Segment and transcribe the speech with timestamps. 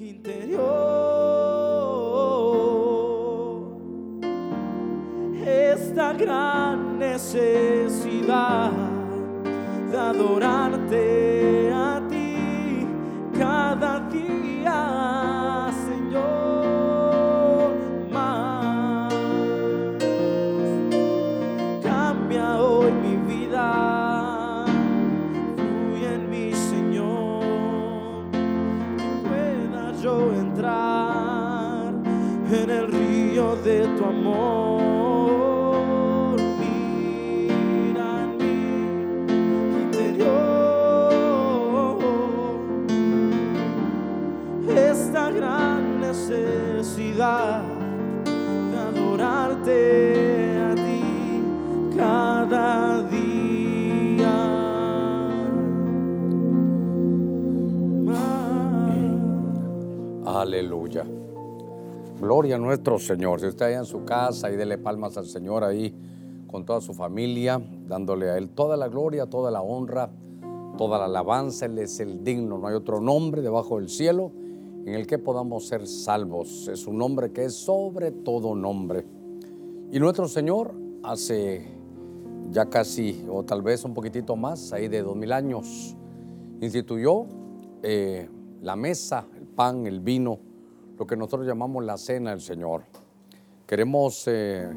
[0.00, 0.62] interior.
[5.44, 8.70] Esta gran necesidad
[9.90, 11.11] de adorarte
[60.42, 61.06] Aleluya.
[62.20, 63.38] Gloria a nuestro Señor.
[63.38, 65.94] Si usted está en su casa y dele palmas al Señor ahí
[66.48, 70.10] con toda su familia, dándole a Él toda la gloria, toda la honra,
[70.76, 71.66] toda la alabanza.
[71.66, 72.58] Él es el digno.
[72.58, 74.32] No hay otro nombre debajo del cielo
[74.84, 76.66] en el que podamos ser salvos.
[76.66, 79.06] Es un nombre que es sobre todo nombre.
[79.92, 81.68] Y nuestro Señor hace
[82.50, 85.94] ya casi, o tal vez un poquitito más, ahí de dos mil años,
[86.60, 87.26] instituyó
[87.84, 88.28] eh,
[88.60, 90.38] la mesa, pan, el vino,
[90.98, 92.82] lo que nosotros llamamos la cena del Señor.
[93.66, 94.68] Queremos eh,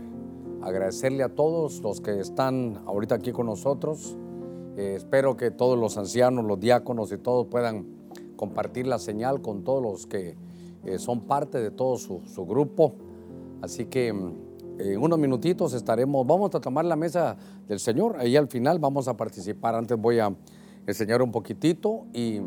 [0.61, 4.17] agradecerle a todos los que están ahorita aquí con nosotros.
[4.77, 7.85] Eh, espero que todos los ancianos, los diáconos y todos puedan
[8.35, 10.35] compartir la señal con todos los que
[10.83, 12.95] eh, son parte de todo su, su grupo.
[13.61, 14.33] Así que mm,
[14.79, 17.37] en unos minutitos estaremos, vamos a tomar la mesa
[17.67, 18.17] del Señor.
[18.17, 19.75] Ahí al final vamos a participar.
[19.75, 20.33] Antes voy a
[20.85, 22.41] enseñar un poquitito y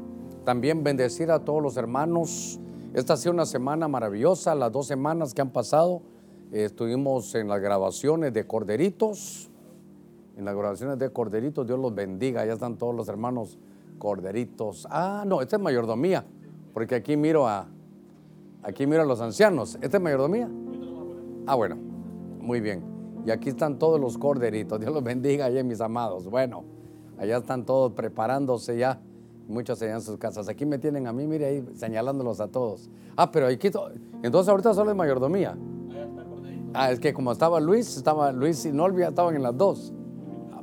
[0.49, 2.59] también bendecir a todos los hermanos.
[2.95, 6.01] Esta ha sido una semana maravillosa, las dos semanas que han pasado.
[6.53, 9.51] eh, estuvimos en las grabaciones de Corderitos,
[10.39, 13.59] en las grabaciones de Corderitos, Dios los bendiga, ya están todos los hermanos
[13.99, 14.89] Corderitos.
[14.91, 16.25] Ah, no, esta es mayordomía,
[16.73, 17.69] porque aquí miro a,
[18.63, 19.77] aquí miro a los ancianos.
[19.83, 20.49] ¿Esta es mayordomía?
[21.47, 21.77] Ah, bueno,
[22.41, 22.83] muy bien.
[23.27, 26.25] Y aquí están todos los corderitos, Dios los bendiga allá mis amados.
[26.25, 26.65] Bueno,
[27.19, 29.03] allá están todos preparándose ya,
[29.49, 30.49] muchos en sus casas.
[30.49, 32.89] Aquí me tienen a mí, mire ahí, señalándolos a todos.
[33.17, 33.91] Ah, pero aquí, to-
[34.23, 35.57] entonces ahorita solo es mayordomía.
[36.75, 39.93] Ah, es que como estaba Luis, estaba Luis y Nolvia, estaban en las dos.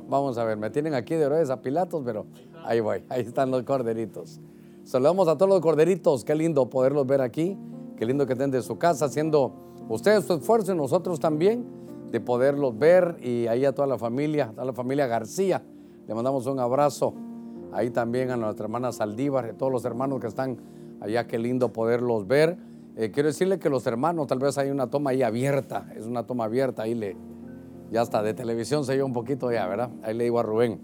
[0.08, 2.26] Vamos a ver, me tienen aquí de orejas a Pilatos, pero
[2.64, 4.40] ahí voy, ahí están los corderitos.
[4.84, 7.58] Saludamos a todos los corderitos, qué lindo poderlos ver aquí,
[7.96, 9.52] qué lindo que estén de su casa haciendo
[9.88, 11.66] ustedes su esfuerzo y nosotros también
[12.12, 15.64] de poderlos ver y ahí a toda la familia, a la familia García,
[16.06, 17.14] le mandamos un abrazo.
[17.76, 20.56] Ahí también a nuestra hermana Saldívar, a todos los hermanos que están
[21.02, 22.56] allá, qué lindo poderlos ver.
[22.96, 26.26] Eh, quiero decirle que los hermanos, tal vez hay una toma ahí abierta, es una
[26.26, 27.18] toma abierta, ahí le,
[27.90, 29.90] ya está, de televisión se oyó un poquito ya, ¿verdad?
[30.02, 30.80] Ahí le digo a Rubén.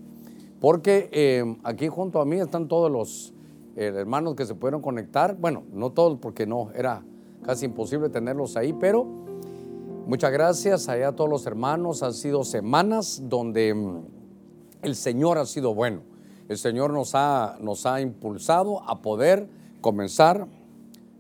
[0.60, 3.32] Porque eh, aquí junto a mí están todos los
[3.74, 5.34] eh, hermanos que se pudieron conectar.
[5.38, 7.03] Bueno, no todos porque no, era
[7.42, 9.06] casi imposible tenerlos ahí, pero
[10.06, 12.03] muchas gracias allá a todos los hermanos.
[12.03, 14.03] Han sido semanas donde mm,
[14.82, 16.12] el Señor ha sido bueno.
[16.53, 19.49] El Señor nos ha, nos ha impulsado a poder
[19.81, 20.47] comenzar,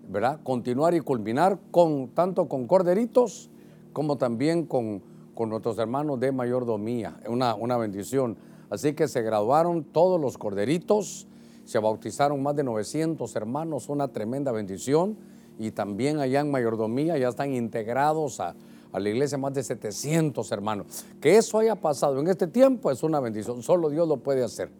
[0.06, 0.40] ¿verdad?
[0.44, 3.48] Continuar y culminar con, tanto con corderitos
[3.94, 5.02] como también con,
[5.34, 7.18] con nuestros hermanos de mayordomía.
[7.26, 8.36] Una, una bendición.
[8.68, 11.26] Así que se graduaron todos los corderitos,
[11.64, 15.16] se bautizaron más de 900 hermanos, una tremenda bendición.
[15.58, 18.54] Y también allá en mayordomía ya están integrados a,
[18.92, 21.06] a la iglesia más de 700 hermanos.
[21.22, 24.70] Que eso haya pasado en este tiempo es una bendición, solo Dios lo puede hacer.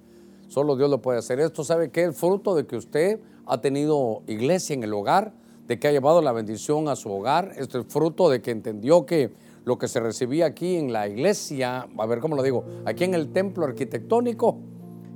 [0.52, 1.40] Solo Dios lo puede hacer.
[1.40, 5.32] Esto sabe que es fruto de que usted ha tenido iglesia en el hogar,
[5.66, 7.52] de que ha llevado la bendición a su hogar.
[7.56, 9.32] Esto es fruto de que entendió que
[9.64, 13.14] lo que se recibía aquí en la iglesia, a ver cómo lo digo, aquí en
[13.14, 14.58] el templo arquitectónico,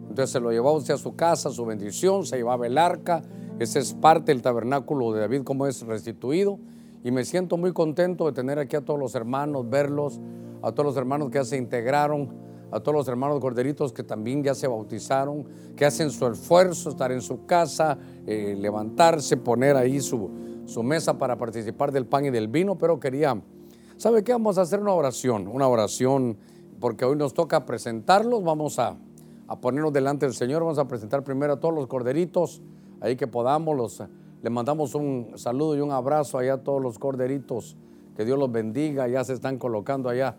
[0.09, 3.21] entonces se lo llevaba usted a su casa, su bendición, se llevaba el arca.
[3.59, 6.59] Ese es parte del tabernáculo de David, como es restituido.
[7.05, 10.19] Y me siento muy contento de tener aquí a todos los hermanos, verlos,
[10.63, 14.43] a todos los hermanos que ya se integraron, a todos los hermanos corderitos que también
[14.43, 15.45] ya se bautizaron,
[15.77, 20.31] que hacen su esfuerzo, estar en su casa, eh, levantarse, poner ahí su,
[20.67, 22.77] su mesa para participar del pan y del vino.
[22.77, 23.41] Pero quería,
[23.97, 24.33] ¿sabe qué?
[24.33, 26.37] Vamos a hacer una oración, una oración,
[26.81, 28.43] porque hoy nos toca presentarlos.
[28.43, 28.97] Vamos a,
[29.47, 30.63] a ponernos delante del Señor.
[30.63, 32.63] Vamos a presentar primero a todos los corderitos,
[33.01, 33.77] ahí que podamos.
[33.77, 34.03] Los,
[34.43, 37.77] le mandamos un saludo y un abrazo allá a todos los corderitos.
[38.17, 39.07] Que Dios los bendiga.
[39.09, 40.37] Ya se están colocando allá.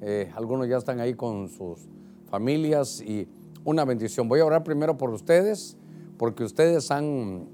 [0.00, 1.88] Eh, algunos ya están ahí con sus
[2.30, 3.28] familias y
[3.64, 4.28] una bendición.
[4.28, 5.76] Voy a orar primero por ustedes,
[6.16, 7.48] porque ustedes han,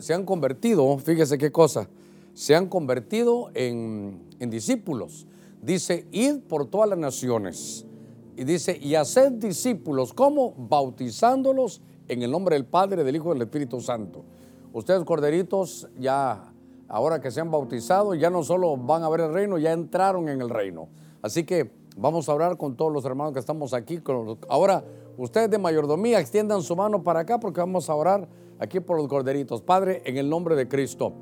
[0.00, 1.88] se han convertido, fíjese qué cosa,
[2.34, 5.26] se han convertido en, en discípulos.
[5.62, 7.84] Dice, id por todas las naciones.
[8.36, 10.54] Y dice, y haced discípulos, ¿cómo?
[10.56, 14.24] Bautizándolos en el nombre del Padre, del Hijo y del Espíritu Santo.
[14.72, 16.47] Ustedes, corderitos, ya
[16.88, 20.28] ahora que se han bautizado, ya no solo van a ver el reino, ya entraron
[20.28, 20.88] en el reino.
[21.22, 24.00] Así que vamos a orar con todos los hermanos que estamos aquí.
[24.48, 24.84] Ahora,
[25.16, 29.08] ustedes de mayordomía, extiendan su mano para acá porque vamos a orar aquí por los
[29.08, 29.62] corderitos.
[29.62, 31.12] Padre, en el nombre de Cristo,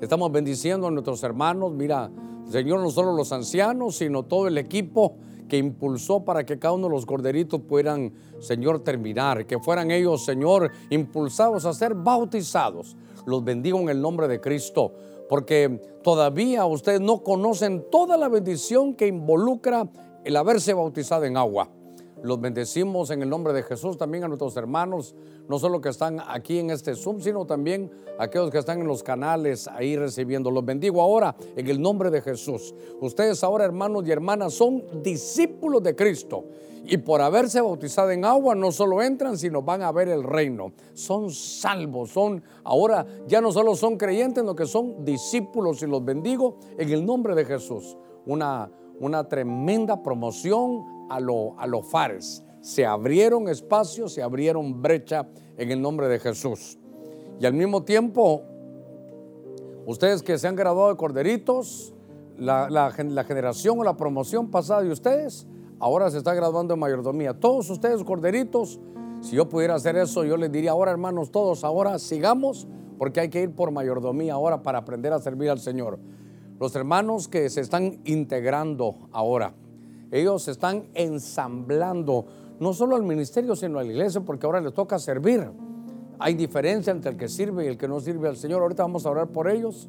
[0.00, 1.72] estamos bendiciendo a nuestros hermanos.
[1.72, 2.10] Mira,
[2.48, 5.16] Señor, no solo los ancianos, sino todo el equipo
[5.48, 10.24] que impulsó para que cada uno de los corderitos puedan, Señor, terminar, que fueran ellos,
[10.24, 12.96] Señor, impulsados a ser bautizados.
[13.26, 14.92] Los bendigo en el nombre de Cristo,
[15.34, 19.88] porque todavía ustedes no conocen toda la bendición que involucra
[20.22, 21.68] el haberse bautizado en agua.
[22.24, 25.14] Los bendecimos en el nombre de Jesús también a nuestros hermanos,
[25.46, 28.86] no solo que están aquí en este Zoom, sino también a aquellos que están en
[28.86, 30.50] los canales ahí recibiendo.
[30.50, 32.74] Los bendigo ahora en el nombre de Jesús.
[33.02, 36.46] Ustedes ahora, hermanos y hermanas, son discípulos de Cristo.
[36.86, 40.72] Y por haberse bautizado en agua, no solo entran, sino van a ver el reino.
[40.94, 46.02] Son salvos, son ahora ya no solo son creyentes, sino que son discípulos y los
[46.02, 47.98] bendigo en el nombre de Jesús.
[48.24, 52.44] Una, una tremenda promoción a, a los fares.
[52.60, 56.78] Se abrieron espacios, se abrieron brecha en el nombre de Jesús.
[57.40, 58.42] Y al mismo tiempo,
[59.86, 61.94] ustedes que se han graduado de corderitos,
[62.38, 65.46] la, la, generación o la promoción pasada de ustedes,
[65.78, 67.34] ahora se está graduando en mayordomía.
[67.34, 68.80] Todos ustedes corderitos,
[69.20, 72.66] si yo pudiera hacer eso, yo les diría ahora, hermanos, todos ahora sigamos,
[72.98, 75.98] porque hay que ir por mayordomía ahora para aprender a servir al Señor.
[76.60, 79.54] Los hermanos que se están integrando ahora,
[80.14, 82.24] ellos están ensamblando
[82.60, 85.50] no solo al ministerio, sino a la iglesia, porque ahora les toca servir.
[86.20, 88.62] Hay diferencia entre el que sirve y el que no sirve al Señor.
[88.62, 89.88] Ahorita vamos a orar por ellos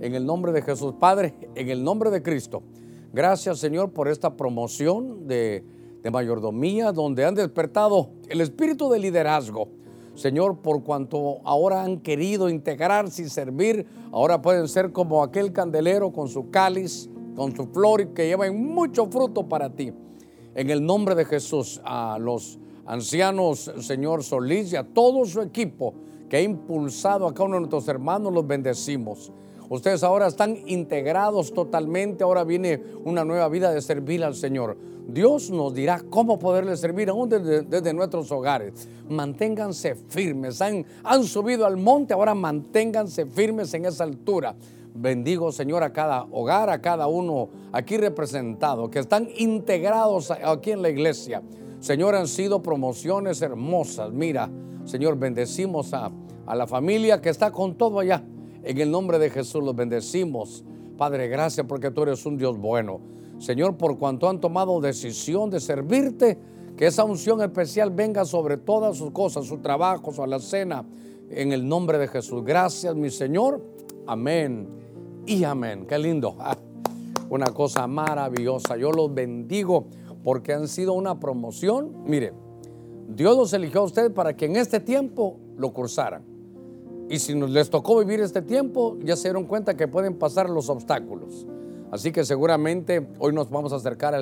[0.00, 0.94] en el nombre de Jesús.
[1.00, 2.62] Padre, en el nombre de Cristo.
[3.12, 5.64] Gracias, Señor, por esta promoción de
[6.12, 9.70] mayordomía, donde han despertado el espíritu de liderazgo.
[10.14, 16.12] Señor, por cuanto ahora han querido integrarse y servir, ahora pueden ser como aquel candelero
[16.12, 19.92] con su cáliz con su flor y que lleven mucho fruto para ti.
[20.54, 25.94] En el nombre de Jesús, a los ancianos, Señor Solís y a todo su equipo
[26.28, 29.32] que ha impulsado a cada uno de nuestros hermanos, los bendecimos.
[29.68, 34.76] Ustedes ahora están integrados totalmente, ahora viene una nueva vida de servir al Señor.
[35.08, 38.88] Dios nos dirá cómo poderle servir aún desde, nuestros hogares.
[39.08, 44.54] Manténganse firmes, han, han subido al monte, ahora manténganse firmes en esa altura.
[44.96, 50.82] Bendigo, Señor, a cada hogar, a cada uno aquí representado, que están integrados aquí en
[50.82, 51.42] la iglesia.
[51.80, 54.12] Señor, han sido promociones hermosas.
[54.12, 54.48] Mira,
[54.84, 56.12] Señor, bendecimos a,
[56.46, 58.22] a la familia que está con todo allá.
[58.62, 60.64] En el nombre de Jesús los bendecimos.
[60.96, 63.00] Padre, gracias porque tú eres un Dios bueno.
[63.38, 66.38] Señor, por cuanto han tomado decisión de servirte,
[66.76, 70.86] que esa unción especial venga sobre todas sus cosas, su trabajo, su alacena,
[71.30, 72.44] en el nombre de Jesús.
[72.44, 73.60] Gracias, mi Señor.
[74.06, 74.83] Amén
[75.26, 75.86] y amén.
[75.86, 76.36] Qué lindo.
[76.38, 76.56] Ah,
[77.30, 78.76] una cosa maravillosa.
[78.76, 79.86] Yo los bendigo
[80.22, 82.04] porque han sido una promoción.
[82.04, 82.32] Mire,
[83.08, 86.22] Dios los eligió a ustedes para que en este tiempo lo cursaran.
[87.08, 90.70] Y si les tocó vivir este tiempo, ya se dieron cuenta que pueden pasar los
[90.70, 91.46] obstáculos.
[91.90, 94.14] Así que seguramente hoy nos vamos a acercar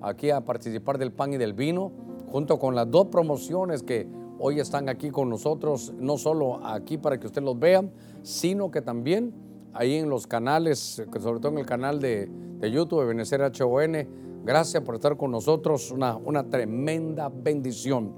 [0.00, 1.90] aquí a participar del pan y del vino,
[2.30, 4.06] junto con las dos promociones que
[4.38, 7.90] hoy están aquí con nosotros, no solo aquí para que usted los vean,
[8.22, 9.32] sino que también
[9.72, 14.42] ahí en los canales, sobre todo en el canal de, YouTube de Benecer HON.
[14.44, 18.12] Gracias por estar con nosotros, una, una tremenda bendición.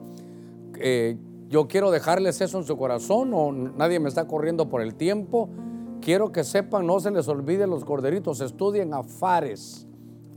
[0.78, 1.16] Eh,
[1.48, 5.48] yo quiero dejarles eso en su corazón, nadie me está corriendo por el tiempo.
[6.00, 9.86] Quiero que sepan, no se les olvide los corderitos, estudien a Fares.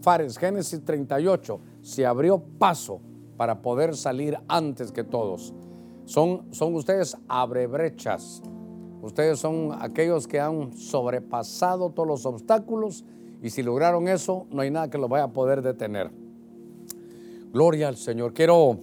[0.02, 3.00] Fares, Génesis 38, se abrió paso
[3.38, 5.54] para poder salir antes que todos.
[6.06, 8.42] Son, son ustedes abrebrechas
[9.04, 13.04] Ustedes son aquellos que han sobrepasado todos los obstáculos
[13.42, 16.10] y si lograron eso, no hay nada que los vaya a poder detener.
[17.52, 18.34] Gloria al Señor.
[18.34, 18.80] Quiero,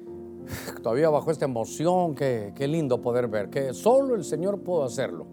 [0.82, 5.26] todavía bajo esta emoción, qué, qué lindo poder ver que solo el Señor pudo hacerlo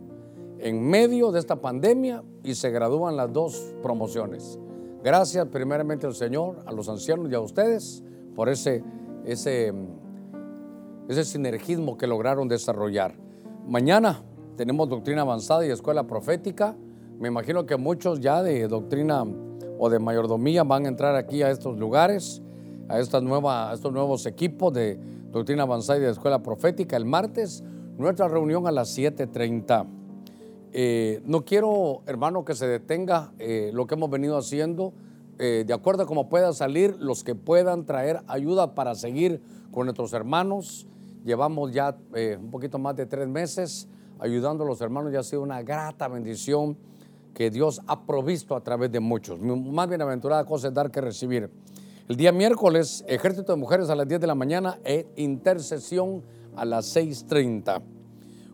[0.59, 4.59] en medio de esta pandemia y se gradúan las dos promociones.
[5.03, 8.03] Gracias primeramente al Señor, a los ancianos y a ustedes
[8.35, 8.83] por ese,
[9.25, 9.73] ese,
[11.09, 13.22] ese sinergismo que lograron desarrollar.
[13.67, 14.21] Mañana
[14.57, 16.75] tenemos doctrina avanzada y escuela profética.
[17.17, 19.23] Me imagino que muchos ya de doctrina
[19.79, 22.41] o de mayordomía van a entrar aquí a estos lugares,
[22.89, 24.99] a, estas nueva, estos nuevos equipos de
[25.31, 26.97] doctrina avanzada y de escuela profética.
[26.97, 27.63] El martes
[27.97, 29.85] nuestra reunión a las 7.30.
[30.73, 34.93] Eh, no quiero, hermano, que se detenga eh, lo que hemos venido haciendo.
[35.39, 39.41] Eh, de acuerdo a cómo pueda salir, los que puedan traer ayuda para seguir
[39.71, 40.85] con nuestros hermanos.
[41.23, 41.95] Llevamos ya
[42.39, 43.87] un poquito más de tres meses
[44.19, 46.77] ayudando a los hermanos y ha sido una grata bendición
[47.33, 49.39] que Dios ha provisto a través de muchos.
[49.39, 51.49] Más bienaventurada cosa es dar que recibir.
[52.07, 56.23] El día miércoles, ejército de mujeres a las 10 de la mañana e intercesión
[56.55, 57.81] a las 6.30.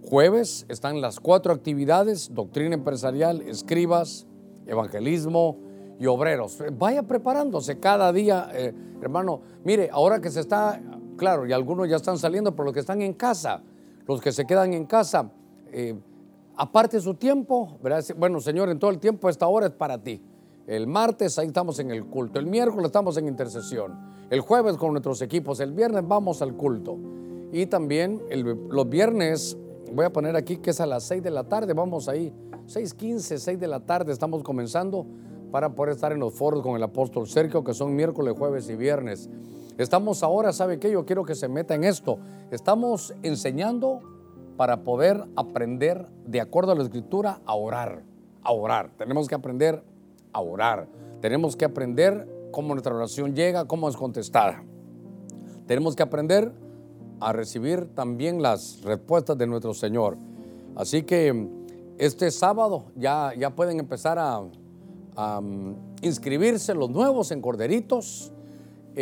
[0.08, 4.26] Jueves están las cuatro actividades, doctrina empresarial, escribas,
[4.66, 5.58] evangelismo
[6.00, 6.58] y obreros.
[6.78, 9.42] Vaya preparándose cada día, eh, hermano.
[9.64, 10.82] Mire, ahora que se está,
[11.20, 13.62] claro, y algunos ya están saliendo, pero los que están en casa,
[14.08, 15.30] los que se quedan en casa,
[15.72, 15.94] eh,
[16.56, 17.78] aparte su tiempo,
[18.18, 20.24] bueno, Señor, en todo el tiempo esta hora es para ti.
[20.66, 24.00] El martes ahí estamos en el culto, el miércoles estamos en intercesión,
[24.30, 26.98] el jueves con nuestros equipos, el viernes vamos al culto.
[27.52, 28.22] Y también
[28.70, 29.58] los viernes,
[29.92, 32.32] voy a poner aquí que es a las 6 de la tarde, vamos ahí,
[32.68, 35.06] 6.15, 6 de la tarde estamos comenzando
[35.52, 38.76] para poder estar en los foros con el apóstol Sergio, que son miércoles, jueves y
[38.76, 39.30] viernes.
[39.80, 40.92] Estamos ahora, ¿sabe qué?
[40.92, 42.20] Yo quiero que se meta en esto.
[42.52, 44.02] Estamos enseñando
[44.58, 48.04] para poder aprender, de acuerdo a la escritura, a orar.
[48.44, 48.92] A orar.
[48.98, 49.82] Tenemos que aprender
[50.34, 50.90] a orar.
[51.22, 54.66] Tenemos que aprender cómo nuestra oración llega, cómo es contestada.
[55.66, 56.52] Tenemos que aprender
[57.22, 60.18] a recibir también las respuestas de nuestro Señor.
[60.76, 61.48] Así que
[61.98, 64.42] este sábado ya, ya pueden empezar a,
[65.40, 68.34] mm, inscribirse los nuevos en Corderitos.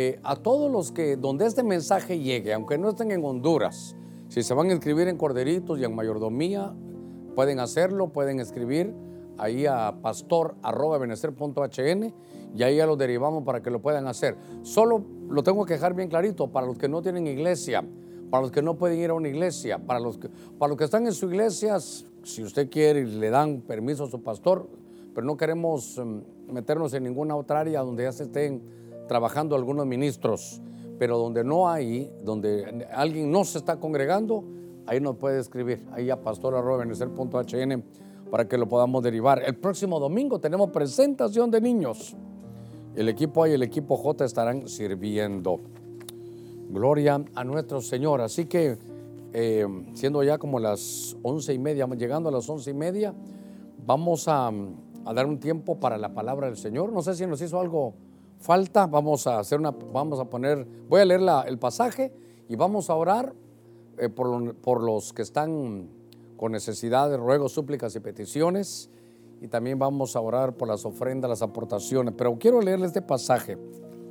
[0.00, 3.96] Eh, a todos los que, donde este mensaje llegue, aunque no estén en Honduras,
[4.28, 6.72] si se van a inscribir en Corderitos y en Mayordomía,
[7.34, 8.94] pueden hacerlo, pueden escribir
[9.38, 12.14] ahí a pastor.benecer.hn
[12.54, 14.36] y ahí ya lo derivamos para que lo puedan hacer.
[14.62, 17.84] Solo lo tengo que dejar bien clarito para los que no tienen iglesia,
[18.30, 20.28] para los que no pueden ir a una iglesia, para los que,
[20.60, 24.08] para los que están en su iglesia, si usted quiere y le dan permiso a
[24.08, 24.68] su pastor,
[25.12, 28.77] pero no queremos em, meternos en ninguna otra área donde ya se estén
[29.08, 30.62] trabajando algunos ministros,
[30.98, 34.44] pero donde no hay, donde alguien no se está congregando,
[34.86, 37.84] ahí nos puede escribir, ahí a pastor.benecer.hn
[38.30, 39.42] para que lo podamos derivar.
[39.44, 42.14] El próximo domingo tenemos presentación de niños.
[42.94, 45.60] El equipo A y el equipo J estarán sirviendo.
[46.68, 48.20] Gloria a nuestro Señor.
[48.20, 48.78] Así que,
[49.32, 53.14] eh, siendo ya como las once y media, llegando a las once y media,
[53.86, 54.50] vamos a,
[55.14, 56.92] dar un tiempo para la palabra del Señor.
[56.92, 57.94] No sé si nos hizo algo
[58.38, 58.86] falta.
[58.86, 62.12] Vamos a hacer una, vamos a poner, voy a leer el pasaje
[62.48, 63.34] y vamos a orar
[63.98, 65.88] eh, por, los que están
[66.36, 68.90] con necesidades, ruegos, súplicas y peticiones.
[69.40, 72.14] Y también vamos a orar por las ofrendas, las aportaciones.
[72.16, 73.56] Pero quiero leerle este pasaje.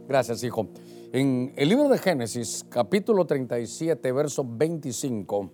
[0.08, 0.68] Gracias, hijo.
[1.12, 5.50] En el libro de Génesis, capítulo 37, verso 25.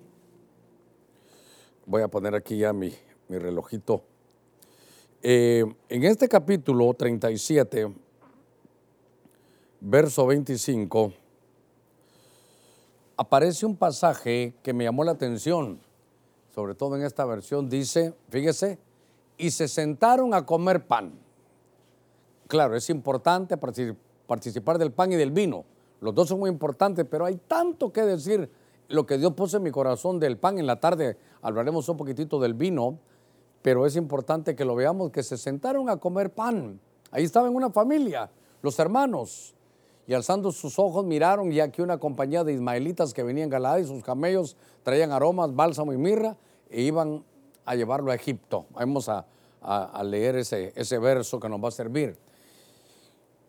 [1.86, 2.92] Voy a poner aquí ya mi,
[3.28, 4.04] mi relojito.
[5.22, 7.94] Eh, en este capítulo 37,
[9.84, 11.14] verso 25,
[13.18, 15.80] aparece un pasaje que me llamó la atención
[16.54, 18.78] sobre todo en esta versión, dice, fíjese,
[19.38, 21.14] y se sentaron a comer pan.
[22.48, 25.66] Claro, es importante participar del pan y del vino.
[26.00, 28.50] Los dos son muy importantes, pero hay tanto que decir.
[28.90, 32.40] Lo que Dios puso en mi corazón del pan en la tarde, hablaremos un poquitito
[32.40, 33.00] del vino,
[33.64, 36.80] pero es importante que lo veamos, que se sentaron a comer pan.
[37.10, 38.30] Ahí estaba en una familia,
[38.62, 39.53] los hermanos,
[40.08, 43.86] y alzando sus ojos miraron y aquí una compañía de ismaelitas que venían Galaad y
[43.86, 46.36] sus camellos traían aromas, bálsamo y mirra
[46.70, 47.24] e iban
[47.66, 48.66] a llevarlo a Egipto.
[48.72, 49.26] Vamos a,
[50.04, 52.18] leer ese, ese verso que nos va a servir.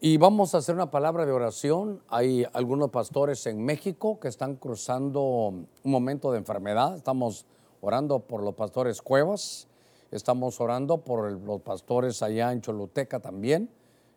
[0.00, 2.02] Y vamos a hacer una palabra de oración.
[2.08, 6.94] Hay algunos pastores en México que están cruzando un momento de enfermedad.
[6.94, 7.46] Estamos
[7.80, 9.66] orando por los pastores Cuevas.
[10.12, 13.68] Estamos orando por los pastores allá en Choluteca también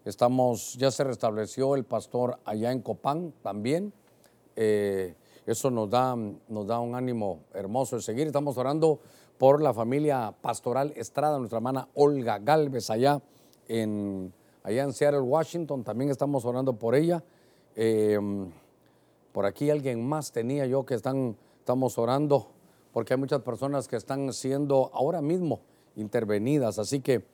[0.08, 3.92] Estamos, ya se restableció el pastor allá en Copán también.
[4.56, 8.26] Eh, eso nos da, nos da un ánimo hermoso de seguir.
[8.26, 9.02] Estamos orando
[9.38, 13.22] por la familia pastoral Estrada, nuestra hermana Olga Galvez allá
[13.68, 14.32] en,
[14.64, 15.84] allá en Seattle, Washington.
[15.84, 17.22] También estamos orando por ella.
[17.76, 18.18] Eh,
[19.34, 22.48] por aquí alguien más tenía yo que están, estamos orando
[22.94, 25.60] porque hay muchas personas que están siendo ahora mismo
[25.98, 26.80] intervenidas.
[26.80, 27.26] Así que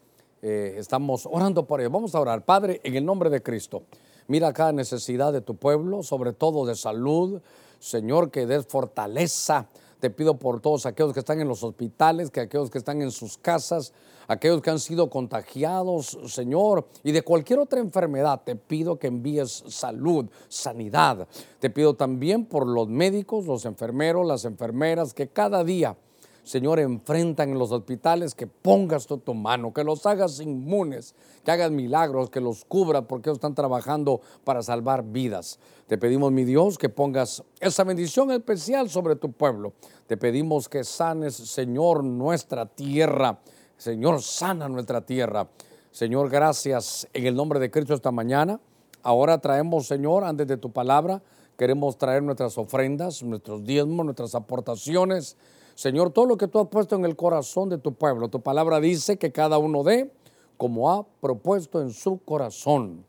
[0.44, 1.92] eh, estamos orando por ellos.
[1.92, 2.46] Vamos a orar.
[2.46, 3.84] Padre, en el nombre de Cristo,
[4.28, 7.42] mira cada necesidad de tu pueblo, sobre todo de salud.
[7.80, 9.70] Señor, que des fortaleza
[10.04, 13.10] te pido por todos aquellos que están en los hospitales, que aquellos que están en
[13.10, 13.94] sus casas,
[14.28, 19.64] aquellos que han sido contagiados, Señor, y de cualquier otra enfermedad, te pido que envíes
[19.70, 21.26] salud, sanidad.
[21.60, 25.96] Te pido también por los médicos, los enfermeros, las enfermeras, que cada día
[26.44, 31.72] Señor, enfrentan en los hospitales, que pongas tu mano, que los hagas inmunes, que hagas
[31.72, 35.58] milagros, que los cubras, porque ellos están trabajando para salvar vidas.
[35.88, 39.74] Te pedimos, mi Dios, que pongas esa bendición especial sobre tu pueblo.
[40.08, 43.40] Te pedimos que sanes, Señor, nuestra tierra.
[43.78, 45.48] Señor, sana nuestra tierra.
[45.92, 48.60] Señor, gracias en el nombre de Cristo esta mañana.
[49.02, 51.22] Ahora traemos, Señor, antes de tu palabra,
[51.58, 55.38] queremos traer nuestras ofrendas, nuestros diezmos, nuestras aportaciones.
[55.76, 58.80] Señor, todo lo que tú has puesto en el corazón de tu pueblo, tu palabra
[58.80, 60.12] dice que cada uno dé
[60.58, 63.06] como ha propuesto en su corazón.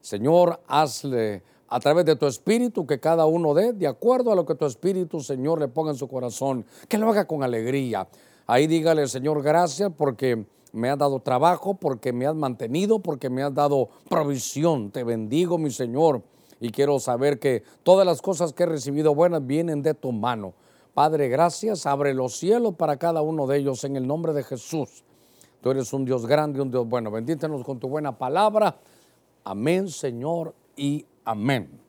[0.00, 4.44] Señor, hazle a través de tu espíritu que cada uno dé de acuerdo a lo
[4.44, 8.08] que tu espíritu, Señor, le ponga en su corazón, que lo haga con alegría.
[8.46, 13.42] Ahí dígale, Señor, gracias porque me has dado trabajo, porque me has mantenido, porque me
[13.42, 14.90] has dado provisión.
[14.90, 16.22] Te bendigo, mi Señor,
[16.60, 20.54] y quiero saber que todas las cosas que he recibido buenas vienen de tu mano.
[20.94, 21.86] Padre, gracias.
[21.86, 25.04] Abre los cielos para cada uno de ellos en el nombre de Jesús.
[25.60, 27.10] Tú eres un Dios grande, un Dios bueno.
[27.10, 28.76] Bendítenos con tu buena palabra.
[29.44, 31.80] Amén, Señor, y amén.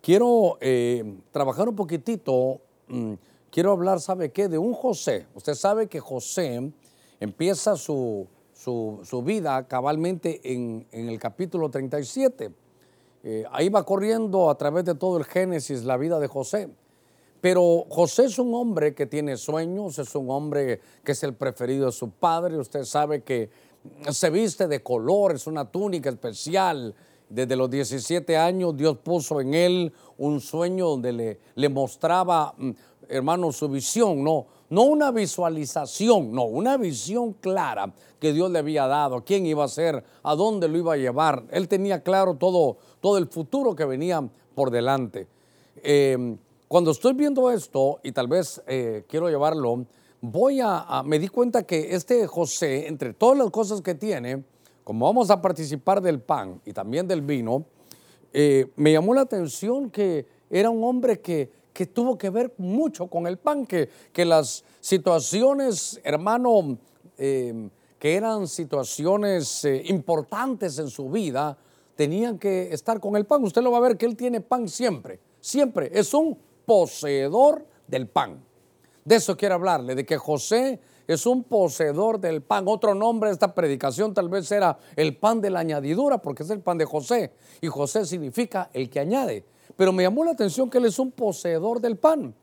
[0.00, 2.60] Quiero eh, trabajar un poquitito.
[2.88, 3.14] Mm,
[3.50, 4.48] quiero hablar, ¿sabe qué?
[4.48, 5.26] De un José.
[5.34, 6.72] Usted sabe que José
[7.20, 12.52] empieza su, su, vida cabalmente en, el capítulo 37.
[13.22, 16.70] Eh, ahí va corriendo a través de todo el Génesis la vida de José.
[17.40, 21.86] Pero José es un hombre que tiene sueños, es un hombre que es el preferido
[21.86, 22.58] de su padre.
[22.58, 23.50] Usted sabe que
[24.10, 26.94] se viste de color, es una túnica especial.
[27.28, 32.70] Desde los 17 años Dios puso en él un sueño donde le, mostraba, mm,
[33.08, 38.86] hermano, su visión, no, no una visualización, no, una visión clara que Dios le había
[38.86, 41.44] dado, quién iba a ser, a dónde lo iba a llevar.
[41.52, 45.26] Él tenía claro todo, todo el futuro que venía por delante.
[45.82, 46.36] Eh,
[46.70, 49.86] cuando estoy viendo esto, y tal vez eh, quiero llevarlo,
[50.20, 54.44] voy a, me di cuenta que este José, entre todas las cosas que tiene,
[54.84, 57.64] como vamos a participar del pan y también del vino,
[58.32, 63.08] eh, me llamó la atención que era un hombre que, que tuvo que ver mucho
[63.08, 66.78] con el pan, que, que las situaciones, hermano,
[67.18, 71.58] eh, que eran situaciones importantes en su vida,
[71.96, 73.42] tenían que estar con el pan.
[73.42, 75.90] Usted lo va a ver que él tiene pan siempre, siempre.
[75.92, 78.44] Es un poseedor del pan.
[79.04, 82.64] De eso quiero hablarle, de que José es un poseedor del pan.
[82.68, 86.50] Otro nombre de esta predicación tal vez era el pan de la añadidura, porque es
[86.50, 87.32] el pan de José.
[87.60, 89.44] Y José significa el que añade.
[89.76, 92.34] Pero me llamó la atención que él es un poseedor del pan.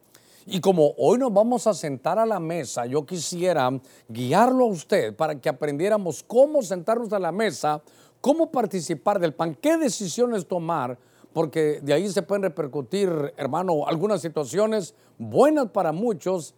[0.46, 3.70] Y como hoy nos vamos a sentar a la mesa, yo quisiera
[4.08, 7.82] guiarlo a usted para que aprendiéramos cómo sentarnos a la mesa,
[8.22, 10.98] cómo participar del pan, qué decisiones tomar
[11.34, 16.56] porque de ahí se pueden repercutir, hermano, algunas situaciones buenas para muchos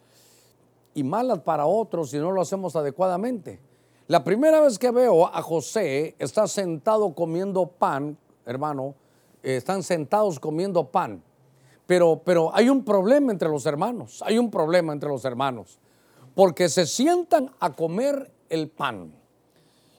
[0.93, 3.60] y malas para otros si no lo hacemos adecuadamente.
[4.08, 8.95] La primera vez que veo a José, está sentado comiendo pan, hermano,
[9.43, 11.21] eh, están sentados comiendo pan,
[11.86, 15.77] pero, pero hay un problema entre los hermanos, hay un problema entre los hermanos,
[16.34, 19.13] porque se sientan a comer el pan.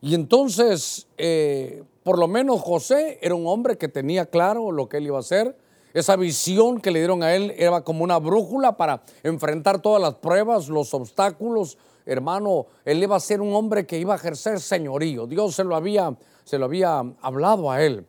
[0.00, 4.98] Y entonces, eh, por lo menos José era un hombre que tenía claro lo que
[4.98, 5.56] él iba a hacer.
[5.92, 10.14] Esa visión que le dieron a él era como una brújula para enfrentar todas las
[10.14, 11.78] pruebas, los obstáculos.
[12.06, 15.26] Hermano, él iba a ser un hombre que iba a ejercer señorío.
[15.26, 18.06] Dios se lo había, se lo había hablado a él.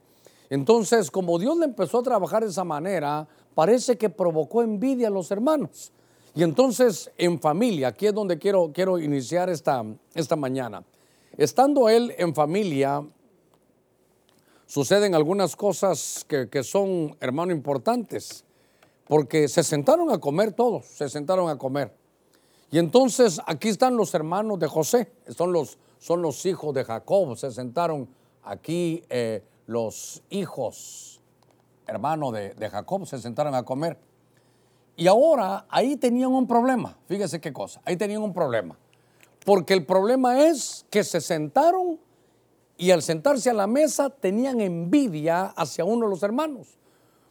[0.49, 5.11] Entonces, como Dios le empezó a trabajar de esa manera, parece que provocó envidia a
[5.11, 5.91] los hermanos.
[6.35, 10.83] Y entonces, en familia, aquí es donde quiero, quiero iniciar esta, esta mañana.
[11.37, 13.03] Estando él en familia,
[14.71, 18.45] suceden algunas cosas que, son, hermano, importantes,
[19.05, 21.93] porque se sentaron a comer todos, se sentaron a comer.
[22.71, 27.35] Y entonces aquí están los hermanos de José, son los, son los hijos de Jacob,
[27.35, 28.07] se sentaron
[28.43, 31.19] aquí eh, los hijos,
[31.85, 33.97] hermano de, de Jacob, se sentaron a comer.
[34.95, 38.77] Y ahora ahí tenían un problema, fíjese qué cosa, ahí tenían un problema.
[39.45, 41.99] Porque el problema es que se sentaron
[42.81, 46.79] y al sentarse a la mesa tenían envidia hacia uno de los hermanos,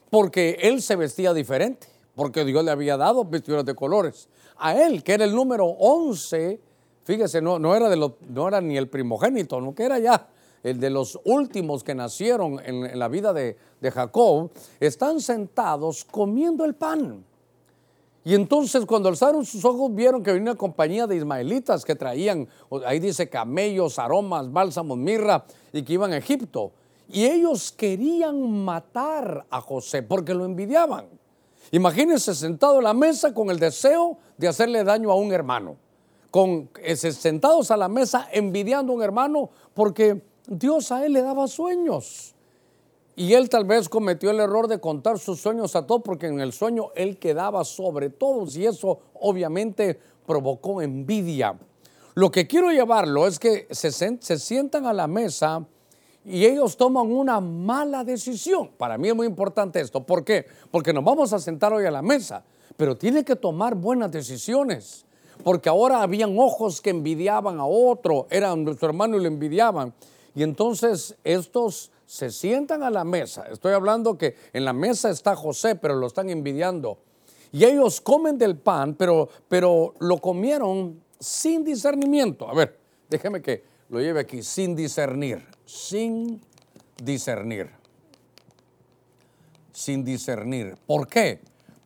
[0.08, 4.28] porque él se vestía diferente, porque Dios le había dado vestiduras de colores.
[4.58, 6.60] A él, que era el número 11,
[7.02, 7.96] fíjese, no, no, era, de
[8.28, 10.28] no era ni el primogénito, no que era ya
[10.62, 16.64] el de los últimos que nacieron en, la vida de, de Jacob, están sentados comiendo
[16.64, 17.24] el pan.
[18.24, 22.48] Y entonces cuando alzaron sus ojos vieron que venía una compañía de ismaelitas que traían,
[22.84, 26.72] ahí dice camellos, aromas, bálsamos, mirra, y que iban a Egipto.
[27.08, 31.06] Y ellos querían matar a José porque lo envidiaban.
[31.72, 35.76] Imagínense sentado a la mesa con el deseo de hacerle daño a un hermano.
[36.30, 41.48] Con sentados a la mesa envidiando a un hermano porque Dios a él le daba
[41.48, 42.34] sueños.
[43.16, 46.40] Y él tal vez cometió el error de contar sus sueños a todos porque en
[46.40, 51.58] el sueño él quedaba sobre todos y eso obviamente provocó envidia.
[52.14, 55.66] Lo que quiero llevarlo es que se, se sientan a la mesa
[56.24, 58.70] y ellos toman una mala decisión.
[58.76, 60.04] Para mí es muy importante esto.
[60.04, 60.46] ¿Por qué?
[60.70, 62.44] Porque nos vamos a sentar hoy a la mesa,
[62.76, 65.04] pero tiene que tomar buenas decisiones.
[65.42, 69.94] Porque ahora habían ojos que envidiaban a otro, eran nuestro hermano y lo envidiaban.
[70.34, 73.44] Y entonces estos se sientan a la mesa.
[73.52, 76.98] Estoy hablando que en la mesa está José, pero lo están envidiando.
[77.52, 82.48] Y ellos comen del pan, pero, pero lo comieron sin discernimiento.
[82.48, 86.40] A ver, déjeme que lo lleve aquí, sin discernir, sin
[87.00, 87.70] discernir.
[89.72, 90.76] Sin discernir.
[90.88, 91.40] ¿Por qué?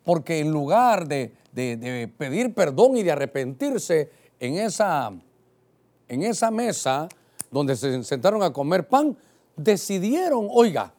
[0.04, 4.10] Porque en lugar de, de pedir perdón y de arrepentirse
[4.40, 5.12] en esa,
[6.08, 7.10] en esa mesa
[7.50, 9.18] donde se sentaron a comer pan,
[9.56, 10.92] decidieron, oiga,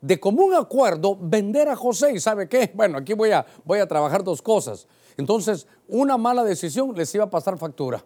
[0.00, 2.12] de común acuerdo vender a José.
[2.12, 2.70] ¿Y sabe qué?
[2.74, 4.86] Bueno, aquí voy a, voy a trabajar dos cosas.
[5.16, 8.04] Entonces, una mala decisión les iba a pasar factura.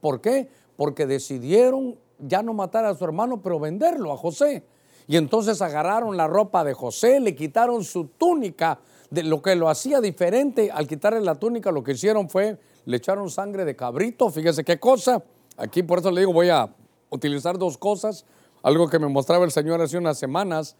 [0.00, 0.48] ¿Por qué?
[0.76, 4.64] Porque decidieron ya no matar a su hermano, pero venderlo a José.
[5.06, 8.80] Y entonces agarraron la ropa de José, le quitaron su túnica.
[9.08, 12.96] De lo que lo hacía diferente, al quitarle la túnica, lo que hicieron fue, le
[12.96, 14.30] echaron sangre de cabrito.
[14.30, 15.22] Fíjese qué cosa.
[15.56, 16.68] Aquí por eso le digo, voy a
[17.10, 18.24] utilizar dos cosas
[18.66, 20.74] algo que me mostraba el Señor hace unas semanas.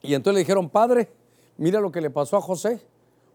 [0.00, 1.10] Y entonces le dijeron, Padre,
[1.58, 2.80] mira lo que le pasó a José.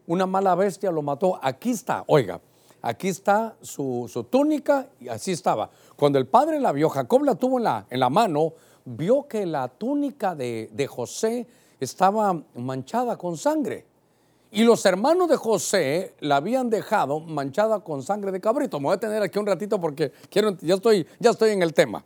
[0.07, 1.39] Una mala bestia lo mató.
[1.43, 2.41] Aquí está, oiga,
[2.81, 5.69] aquí está su, túnica y así estaba.
[5.95, 9.45] Cuando el padre la vio, Jacob la tuvo en la, en la mano, vio que
[9.45, 11.45] la túnica de, de José
[11.79, 13.85] estaba manchada con sangre.
[14.49, 18.79] Y los hermanos de José la habían dejado manchada con sangre de cabrito.
[18.79, 21.75] Me voy a tener aquí un ratito porque quiero, ya, estoy, ya estoy en el
[21.75, 22.03] tema.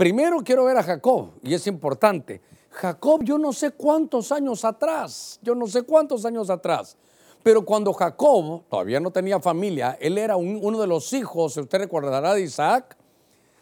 [0.00, 2.40] Primero quiero ver a Jacob, y es importante.
[2.70, 6.96] Jacob, yo no sé cuántos años atrás, yo no sé cuántos años atrás,
[7.42, 12.32] pero cuando Jacob todavía no tenía familia, él era uno de los hijos, usted recordará
[12.32, 12.96] de Isaac,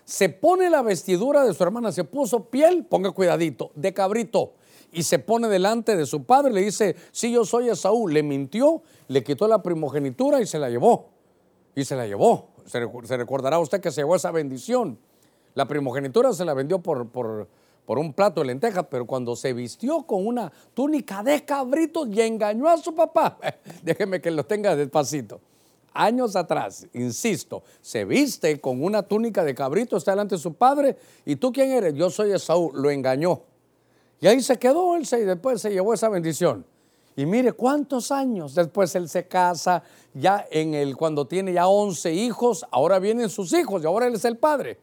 [0.05, 4.53] se pone la vestidura de su hermana, se puso piel, ponga cuidadito, de cabrito,
[4.92, 8.85] y se pone delante de su padre, le dice, si yo soy Esaú, le mintió,
[9.09, 11.09] le quitó la primogenitura y se la llevó,
[11.74, 12.51] y se la llevó.
[12.64, 15.01] Se, se recordará usted que se llevó esa bendición.
[15.55, 17.49] La primogenitura se la vendió por, por,
[17.87, 22.69] un plato de lentejas, pero cuando se vistió con una túnica de cabritos y engañó
[22.69, 23.39] a su papá,
[23.83, 25.41] déjeme que lo tenga despacito.
[25.95, 30.97] Años atrás, insisto, se viste con una túnica de cabrito, está delante de su padre,
[31.25, 33.43] y tú quién eres, yo soy Esaú, lo engañó.
[34.21, 36.65] Y ahí se quedó él y después se llevó esa bendición.
[37.17, 39.83] Y mire cuántos años después él se casa,
[40.15, 44.15] ya en el, cuando tiene ya 11 hijos, ahora vienen sus hijos y ahora él
[44.15, 44.79] es el padre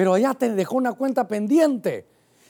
[0.00, 2.06] pero allá te dejó una cuenta pendiente.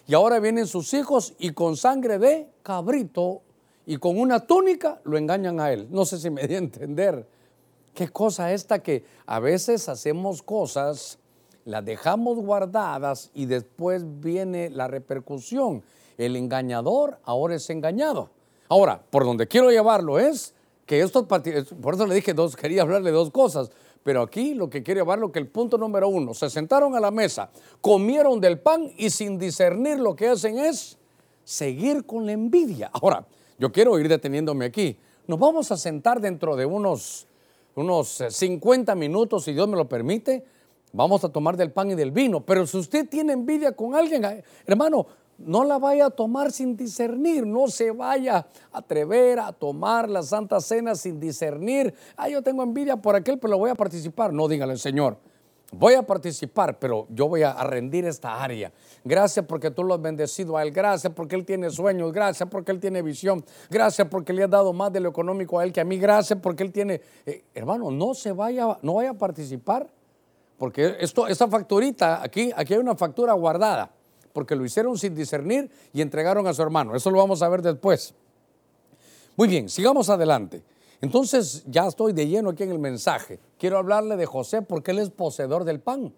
[0.07, 3.43] Y ahora vienen sus hijos y con sangre de cabrito
[3.87, 5.89] y con una túnica lo engañan a él.
[5.91, 7.27] No sé si me di a entender.
[7.93, 11.19] Qué cosa esta que a veces hacemos cosas,
[11.65, 15.83] las dejamos guardadas y después viene la repercusión.
[16.19, 18.31] El engañador ahora es engañado.
[18.69, 20.55] Ahora, por donde quiero llevarlo es
[20.87, 23.73] que esto, por eso le dije dos, quería hablarle dos cosas.
[24.03, 27.11] Pero aquí lo que quiere llevarlo que el punto número uno, se sentaron a la
[27.11, 30.99] mesa, comieron del pan y sin discernir lo que hacen es
[31.45, 32.91] seguir con la envidia.
[32.93, 33.27] Ahora,
[33.59, 34.97] yo quiero ir deteniéndome aquí.
[35.27, 37.27] Nos vamos a sentar dentro de unos,
[37.75, 40.45] unos 50 eh, minutos, si Dios me lo permite.
[40.93, 42.41] Vamos a tomar del pan y del vino.
[42.41, 45.07] Pero si usted tiene envidia con alguien, eh, hermano,
[45.45, 50.23] no la vaya a tomar sin discernir, no se vaya a atrever a tomar la
[50.23, 51.95] Santa Cena sin discernir.
[52.17, 54.33] Ah, yo tengo envidia por aquel, pero voy a participar.
[54.33, 55.19] No, dígale, Señor,
[55.73, 58.73] voy a participar, pero yo voy a rendir esta área.
[59.05, 60.73] Gracias porque tú lo has bendecido a Él.
[60.73, 62.13] Gracias porque Él tiene sueños.
[62.13, 63.45] Gracias porque Él tiene visión.
[63.71, 65.99] Gracias porque le has dado más de lo económico a Él que a mí.
[65.99, 67.01] Gracias porque Él tiene...
[67.25, 69.89] Eh, hermano, no se vaya, no vaya a participar.
[70.59, 73.91] Porque esto, esta facturita, aquí, aquí hay una factura guardada
[74.33, 76.95] porque lo hicieron sin discernir y entregaron a su hermano.
[76.95, 78.15] Eso lo vamos a ver después.
[79.37, 80.63] Muy bien, sigamos adelante.
[81.01, 83.41] Entonces ya estoy de lleno aquí en el mensaje.
[83.59, 86.13] Quiero hablarle de José porque él es poseedor del pan.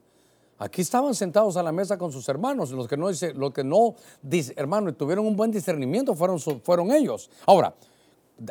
[0.59, 2.71] Aquí estaban sentados a la mesa con sus hermanos.
[2.71, 3.97] Los que no, los que no
[4.57, 7.31] hermano, tuvieron un buen discernimiento fueron, fueron ellos.
[7.47, 7.75] Ahora,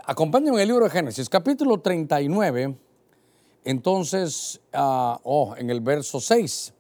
[0.06, 2.76] acompáñenme en el libro de Génesis, capítulo 39,
[3.64, 6.74] entonces, ah, oh, en el verso 6.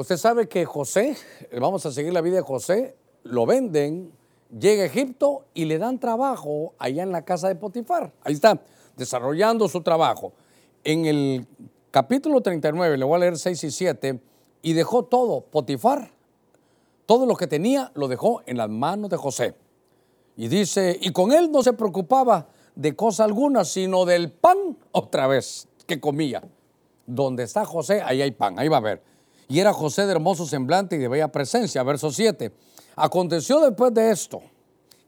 [0.00, 1.14] Usted sabe que José,
[1.60, 4.10] vamos a seguir la vida de José, lo venden,
[4.48, 8.10] llega a Egipto y le dan trabajo allá en la casa de Potifar.
[8.24, 8.62] Ahí está,
[8.96, 10.32] desarrollando su trabajo.
[10.84, 11.46] En el
[11.90, 14.20] capítulo 39, le voy a leer 6 y 7,
[14.62, 16.10] y dejó todo, Potifar,
[17.04, 19.54] todo lo que tenía lo dejó en las manos de José.
[20.34, 25.26] Y dice, y con él no se preocupaba de cosa alguna, sino del pan otra
[25.26, 26.42] vez que comía.
[27.04, 29.09] Donde está José, ahí hay pan, ahí va a ver.
[29.50, 31.82] Y era José de hermoso semblante y de bella presencia.
[31.82, 32.52] Verso 7.
[32.94, 34.40] Aconteció después de esto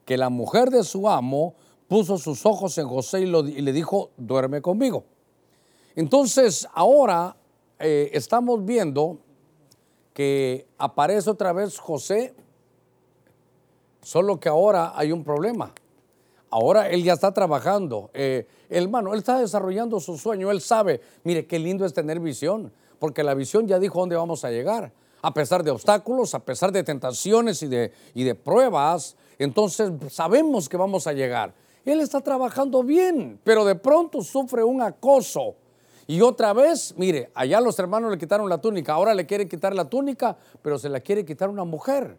[0.05, 1.55] que la mujer de su amo
[1.87, 5.05] puso sus ojos en José y, le dijo, duerme conmigo.
[5.95, 7.37] Entonces ahora
[7.79, 9.19] eh, estamos viendo
[10.13, 12.35] que aparece otra vez José,
[14.03, 15.73] solo que ahora hay un problema.
[16.51, 18.11] Ahora él ya está trabajando.
[18.13, 20.51] Eh, hermano, él está desarrollando su sueño.
[20.51, 22.73] Él sabe, mire, qué lindo es tener visión,
[23.03, 24.93] porque la visión ya dijo dónde vamos a llegar.
[25.23, 30.69] A pesar de obstáculos, a pesar de tentaciones y de, y de pruebas, entonces sabemos
[30.69, 31.53] que vamos a llegar.
[31.85, 35.57] Él está trabajando bien, pero de pronto sufre un acoso.
[36.07, 39.75] Y otra vez, mire, allá los hermanos le quitaron la túnica, ahora le quieren quitar
[39.75, 42.17] la túnica, pero se la quiere quitar una mujer,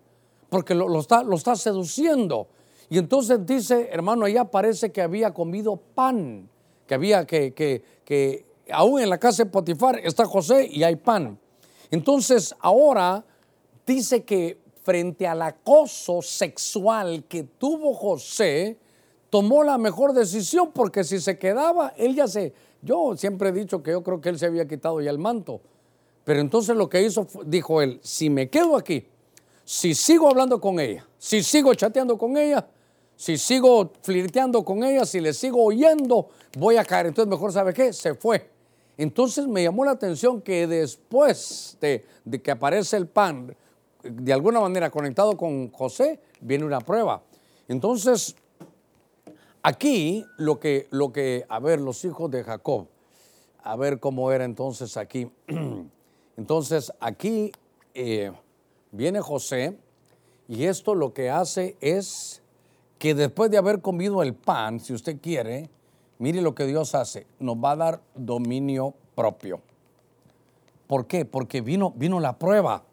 [0.50, 2.48] porque lo, está, lo está seduciendo.
[2.90, 6.50] Y entonces dice, hermano, allá parece que había comido pan,
[6.86, 10.96] que había que, que, que aún en la casa de Potifar está José y hay
[10.96, 11.40] pan.
[11.92, 13.24] Entonces ahora
[13.86, 18.78] dice que frente al acoso sexual que tuvo José,
[19.30, 22.54] tomó la mejor decisión porque si se quedaba, él ya se...
[22.82, 25.62] Yo siempre he dicho que yo creo que él se había quitado ya el manto.
[26.26, 29.08] Pero entonces lo que hizo, dijo él, si me quedo aquí,
[29.64, 32.68] si sigo hablando con ella, si sigo chateando con ella,
[33.16, 37.08] si sigo flirteando con ella, si le sigo oyendo, voy a caer.
[37.08, 37.94] Entonces mejor, ¿sabe qué?
[37.94, 38.53] Se fue.
[38.98, 42.06] Entonces me llamó la atención que después de,
[42.42, 43.56] que aparece el pan,
[44.04, 47.24] de alguna manera conectado con José, viene una prueba.
[47.68, 48.36] Entonces,
[49.64, 52.88] aquí lo que, lo que, a ver, los hijos de Jacob,
[53.64, 55.32] a ver cómo era entonces aquí.
[56.36, 57.52] Entonces, aquí
[57.94, 58.32] eh,
[58.92, 59.78] viene José
[60.48, 62.42] y esto lo que hace es
[62.98, 65.70] que después de haber comido el pan, si usted quiere,
[66.20, 69.62] mire lo que Dios hace, nos va a dar dominio propio.
[70.88, 71.26] ¿Por qué?
[71.26, 72.84] Porque vino, vino la prueba.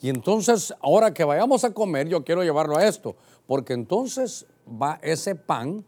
[0.00, 4.98] Y entonces, ahora que vayamos a comer, yo quiero llevarlo a esto, porque entonces va
[5.02, 5.84] ese pan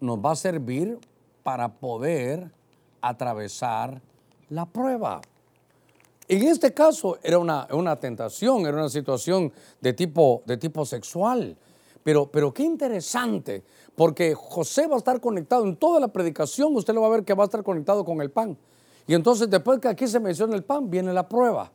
[0.00, 0.98] nos va a servir
[1.42, 2.50] para poder
[3.00, 4.02] atravesar
[4.48, 5.20] la prueba.
[6.28, 11.56] En este caso era una, una tentación, era una situación de tipo, de tipo sexual.
[12.06, 13.64] Pero, pero qué interesante,
[13.96, 17.24] porque José va a estar conectado en toda la predicación, usted lo va a ver
[17.24, 18.56] que va a estar conectado con el pan.
[19.08, 21.72] Y entonces después que aquí se menciona el pan, viene la prueba.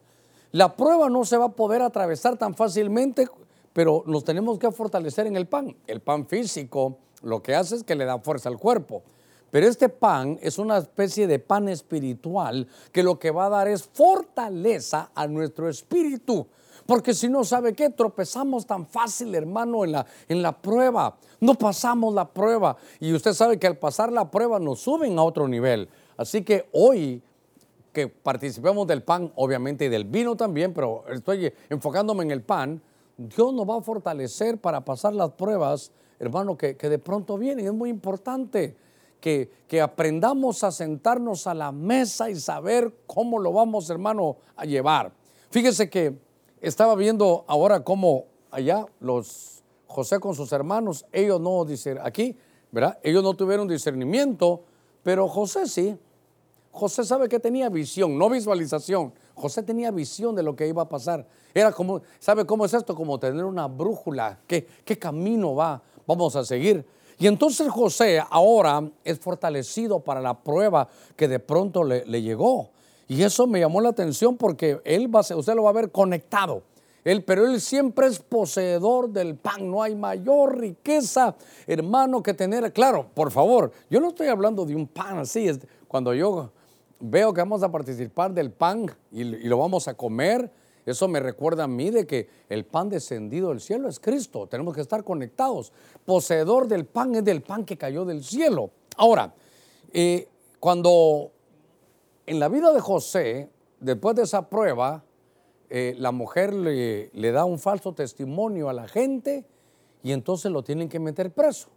[0.54, 3.28] La prueba no se va a poder atravesar tan fácilmente,
[3.74, 5.76] pero nos tenemos que fortalecer en el pan.
[5.86, 9.04] El pan físico lo que hace es que le da fuerza al cuerpo.
[9.52, 13.68] Pero este pan es una especie de pan espiritual que lo que va a dar
[13.68, 16.48] es fortaleza a nuestro espíritu.
[16.92, 17.90] Porque si no, ¿sabe qué?
[17.90, 21.16] Tropezamos tan fácil, hermano, en la, en la prueba.
[21.40, 22.76] No pasamos la prueba.
[23.00, 25.88] Y usted sabe que al pasar la prueba nos suben a otro nivel.
[26.18, 27.24] Así que hoy
[27.94, 32.82] que participemos del pan, obviamente, y del vino también, pero estoy enfocándome en el pan,
[33.16, 37.68] Dios nos va a fortalecer para pasar las pruebas, hermano, que, que de pronto vienen.
[37.68, 38.76] Es muy importante
[39.22, 44.66] que, que, aprendamos a sentarnos a la mesa y saber cómo lo vamos, hermano, a
[44.66, 45.14] llevar.
[45.52, 46.30] Fíjese que
[46.62, 52.36] estaba viendo ahora cómo allá los José con sus hermanos, ellos no dicen aquí,
[52.72, 52.98] ¿verdad?
[53.04, 54.64] Ellos no tuvieron discernimiento,
[55.04, 55.98] pero José sí.
[56.72, 59.14] José sabe que tenía visión, no visualización.
[59.36, 61.28] José tenía visión de lo que iba a pasar.
[61.54, 62.96] Era como, ¿sabe cómo es esto?
[62.96, 64.40] Como tener una brújula.
[64.48, 65.82] ¿Qué, qué camino va?
[66.08, 66.86] Vamos a seguir.
[67.20, 72.70] Y entonces José ahora es fortalecido para la prueba que de pronto le, le llegó.
[73.12, 75.92] Y eso me llamó la atención porque él va a usted lo va a ver
[75.92, 76.64] conectado.
[77.04, 79.70] Él, pero él siempre es poseedor del pan.
[79.70, 81.36] No hay mayor riqueza,
[81.68, 82.72] hermano, que tener.
[82.72, 85.52] Claro, por favor, yo no estoy hablando de un pan así.
[85.90, 86.52] Cuando yo
[87.02, 90.50] veo que vamos a participar del pan y, y, lo vamos a comer,
[90.86, 94.48] eso me recuerda a mí de que el pan descendido del cielo es Cristo.
[94.48, 95.74] Tenemos que estar conectados.
[96.06, 98.72] Poseedor del pan es del pan que cayó del cielo.
[98.96, 99.34] Ahora,
[99.92, 100.30] eh,
[100.62, 101.34] cuando
[102.26, 105.04] en la vida de José, después de esa prueba,
[105.70, 109.46] eh, la mujer le, le, da un falso testimonio a la gente
[110.04, 111.70] y entonces lo tienen que meter preso.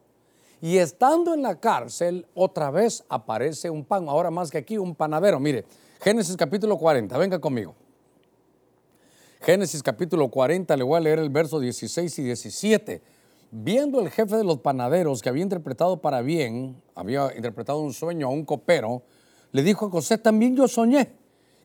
[0.61, 4.95] Y estando en la cárcel, otra vez aparece un pan, ahora más que aquí, un
[4.95, 5.39] panadero.
[5.39, 5.65] Mire,
[6.01, 7.75] Génesis capítulo 40, venga conmigo.
[9.41, 13.03] Génesis capítulo 40, le voy a leer el verso 16 y 17.
[13.51, 18.27] Viendo el jefe de los panaderos que había interpretado para bien, había interpretado un sueño
[18.27, 19.03] a un copero,
[19.55, 21.13] le dijo a José, también yo soñé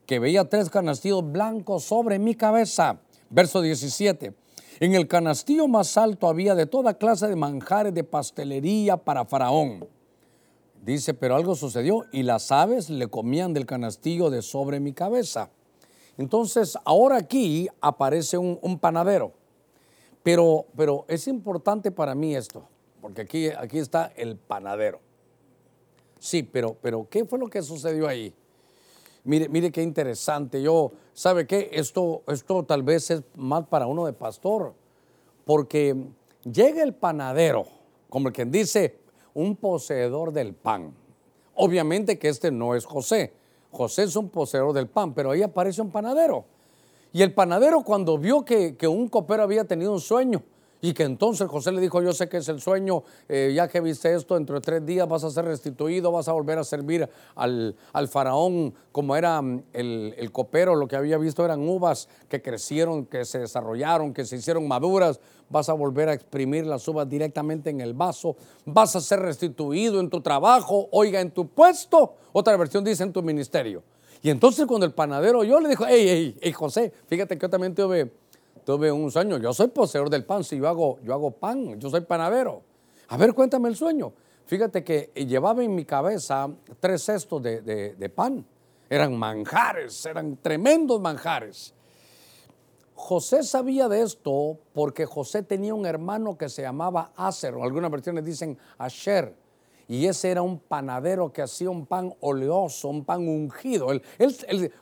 [0.06, 3.00] que veía tres canastillos blancos sobre mi cabeza.
[3.32, 4.36] Verso 17.
[4.80, 9.88] En el canastillo más alto había de toda clase de manjares de pastelería para Faraón.
[10.86, 15.50] Dice, pero algo sucedió y las aves le comían del canastillo de sobre mi cabeza.
[16.16, 19.32] Entonces, ahora aquí aparece un, panadero.
[20.22, 22.68] Pero, pero es importante para mí esto,
[23.02, 25.09] porque aquí, aquí está el panadero.
[26.20, 28.34] Sí, pero, pero ¿qué fue lo que sucedió ahí?
[29.24, 30.62] Mire, mire qué interesante.
[30.62, 31.70] Yo, ¿sabe qué?
[31.74, 34.74] Esto, esto tal vez es más para uno de pastor,
[35.46, 35.96] porque
[36.44, 37.66] llega el panadero,
[38.10, 38.98] como el quien dice,
[39.34, 40.94] un poseedor del pan.
[41.56, 43.34] Obviamente que este no es José.
[43.72, 46.46] José es un poseedor del pan, pero ahí aparece un panadero.
[47.12, 50.44] Y el panadero cuando vio que, que un copero había tenido un sueño,
[50.82, 53.82] y que entonces José le dijo, yo sé que es el sueño, eh, ya que
[53.82, 57.10] viste esto, dentro de tres días vas a ser restituido, vas a volver a servir
[57.36, 57.76] al,
[58.10, 63.06] faraón como era mm, el, el, copero, lo que había visto eran uvas que crecieron,
[63.06, 67.70] que se desarrollaron, que se hicieron maduras, vas a volver a exprimir las uvas directamente
[67.70, 72.56] en el vaso, vas a ser restituido en tu trabajo, oiga, en tu puesto, otra
[72.56, 73.84] versión dice en tu ministerio.
[74.22, 77.50] Y entonces cuando el panadero yo le dijo, hey, hey, hey, José, fíjate que yo
[77.50, 78.12] también tuve
[78.70, 81.90] tuve un sueño, yo soy poseedor del pan, si yo hago, yo hago pan, yo
[81.90, 82.62] soy panadero.
[83.08, 84.14] A ver, cuéntame el sueño.
[84.46, 86.48] Fíjate que llevaba en mi cabeza
[86.80, 88.46] tres cestos de, pan.
[88.88, 91.74] Eran manjares, eran tremendos manjares.
[92.94, 97.90] José sabía de esto porque José tenía un hermano que se llamaba Aser, o algunas
[97.90, 99.34] versiones dicen Asher,
[99.88, 103.88] y ese era un panadero que hacía un pan oleoso, un pan ungido.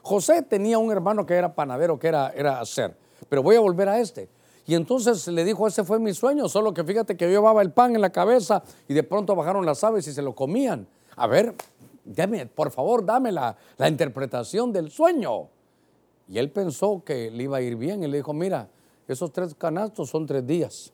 [0.02, 3.88] José tenía un hermano que era panadero, que era, era Aser pero voy a volver
[3.88, 4.28] a este.
[4.66, 7.72] Y entonces le dijo, ese fue mi sueño, solo que fíjate que yo llevaba el
[7.72, 10.86] pan en la cabeza y de pronto bajaron las aves y se lo comían.
[11.16, 11.54] A ver,
[12.04, 15.48] dame, por favor, dame la, la interpretación del sueño.
[16.28, 18.68] Y él pensó que le iba a ir bien y le dijo, mira,
[19.06, 20.92] esos tres canastos son tres días.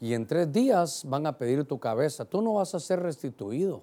[0.00, 2.24] Y en tres días van a pedir tu cabeza.
[2.24, 3.82] Tú no vas a ser restituido.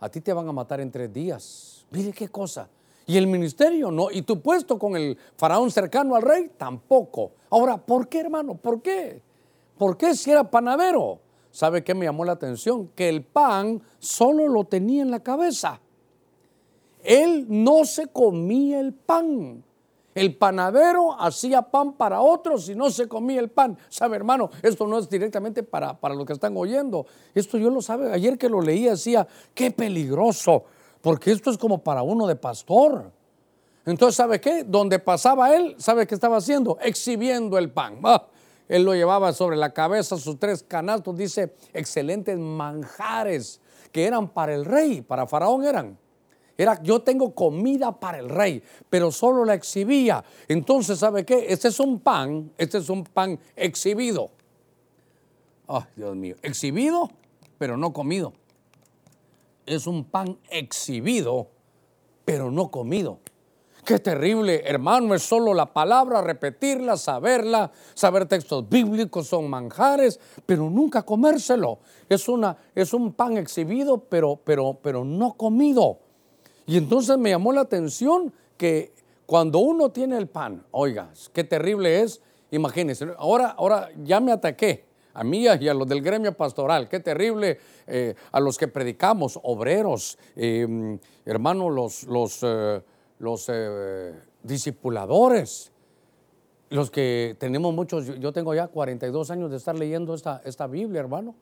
[0.00, 1.86] A ti te van a matar en tres días.
[1.90, 2.68] Mire qué cosa.
[3.08, 4.10] Y el ministerio no.
[4.10, 7.32] Y tu puesto con el faraón cercano al rey tampoco.
[7.48, 8.54] Ahora, ¿por qué, hermano?
[8.54, 9.22] ¿Por qué?
[9.78, 11.18] ¿Por qué si era panadero?
[11.50, 12.88] ¿Sabe qué me llamó la atención?
[12.94, 15.80] Que el pan solo lo tenía en la cabeza.
[17.02, 19.64] Él no se comía el pan.
[20.14, 23.78] El panadero hacía pan para otros y no se comía el pan.
[23.88, 24.50] ¿Sabe, hermano?
[24.60, 27.06] Esto no es directamente para, para los que están oyendo.
[27.34, 28.12] Esto yo lo sabe.
[28.12, 30.64] Ayer que lo leí decía, qué peligroso
[31.00, 33.12] porque esto es como para uno de pastor.
[33.86, 34.64] Entonces, ¿sabe qué?
[34.64, 36.78] Donde pasaba él, ¿sabe qué estaba haciendo?
[36.82, 37.98] Exhibiendo el pan.
[38.04, 38.26] Ah,
[38.68, 43.60] él lo llevaba sobre la cabeza, sus tres canastos, dice, excelentes manjares
[43.92, 45.98] que eran para el rey, para Faraón eran.
[46.58, 50.22] Era, yo tengo comida para el rey, pero solo la exhibía.
[50.48, 51.46] Entonces, ¿sabe qué?
[51.48, 54.30] Este es un pan, este es un pan exhibido.
[55.68, 57.08] Ay, Dios mío, exhibido,
[57.58, 58.32] pero no comido
[59.68, 61.48] es un pan exhibido,
[62.24, 63.20] pero no comido.
[63.84, 70.68] Qué terrible, hermano, es solo la palabra, repetirla, saberla, saber textos bíblicos son manjares, pero
[70.68, 71.78] nunca comérselo.
[72.08, 76.00] Es, una, es un pan exhibido, pero, pero, pero no comido.
[76.66, 78.92] Y entonces me llamó la atención que
[79.24, 84.84] cuando uno tiene el pan, oiga, qué terrible es, imagínense, ahora, ahora ya me ataqué,
[85.18, 86.88] a mí y a los del gremio pastoral.
[86.88, 92.80] Qué terrible eh, a los que predicamos, obreros, em, hermanos, los, los, eh,
[93.18, 94.12] los eh,
[94.44, 95.72] discipuladores,
[96.70, 101.00] los que tenemos muchos, yo tengo ya 42 años de estar leyendo esta, esta Biblia,
[101.00, 101.34] hermano.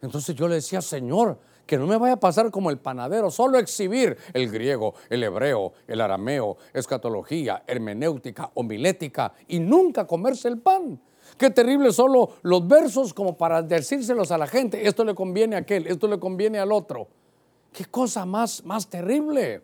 [0.00, 3.58] Entonces yo le decía, Señor, que no me vaya a pasar como el panadero, solo
[3.58, 10.98] exhibir el griego, el hebreo, el arameo, escatología, hermenéutica, homilética y nunca comerse el pan.
[11.36, 14.86] Qué terrible solo los versos como para decírselos a la gente.
[14.86, 17.08] Esto le conviene a aquel, esto le conviene al otro.
[17.72, 19.62] Qué cosa más, más terrible.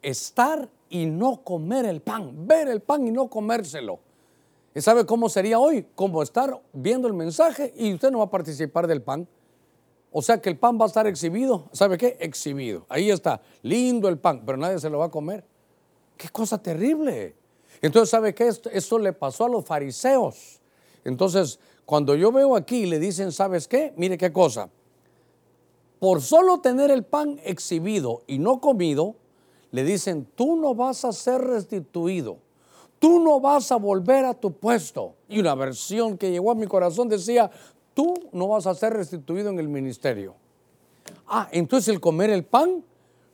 [0.00, 3.98] Estar y no comer el pan, ver el pan y no comérselo.
[4.74, 5.86] ¿Y sabe cómo sería hoy?
[5.94, 9.26] Como estar viendo el mensaje y usted no va a participar del pan.
[10.12, 11.68] O sea que el pan va a estar exhibido.
[11.72, 12.16] ¿Sabe qué?
[12.20, 12.86] Exhibido.
[12.88, 13.40] Ahí está.
[13.62, 15.44] Lindo el pan, pero nadie se lo va a comer.
[16.16, 17.34] Qué cosa terrible.
[17.82, 18.48] Entonces, ¿sabe qué?
[18.48, 20.60] Esto, le pasó a los fariseos.
[21.04, 23.92] Entonces, cuando yo veo aquí le dicen, ¿sabes qué?
[23.96, 24.70] Mire qué cosa.
[25.98, 29.16] Por solo tener el pan exhibido y no comido,
[29.72, 32.38] le dicen, tú no vas a ser restituido,
[32.98, 35.14] tú no vas a volver a tu puesto.
[35.28, 37.50] Y una versión que llegó a mi corazón decía,
[37.94, 40.36] tú no vas a ser restituido en el ministerio.
[41.26, 42.84] Ah, entonces el comer el pan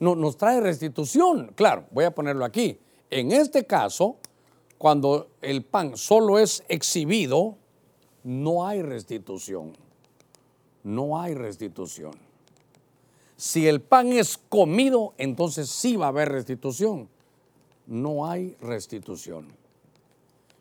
[0.01, 1.53] no, nos trae restitución.
[1.55, 2.79] Claro, voy a ponerlo aquí.
[3.11, 4.17] En este caso,
[4.79, 7.57] cuando el pan solo es exhibido,
[8.23, 9.73] no hay restitución.
[10.85, 12.13] No hay restitución.
[13.37, 17.09] Si el pan es comido, entonces sí va a haber restitución.
[17.87, 19.49] No hay restitución.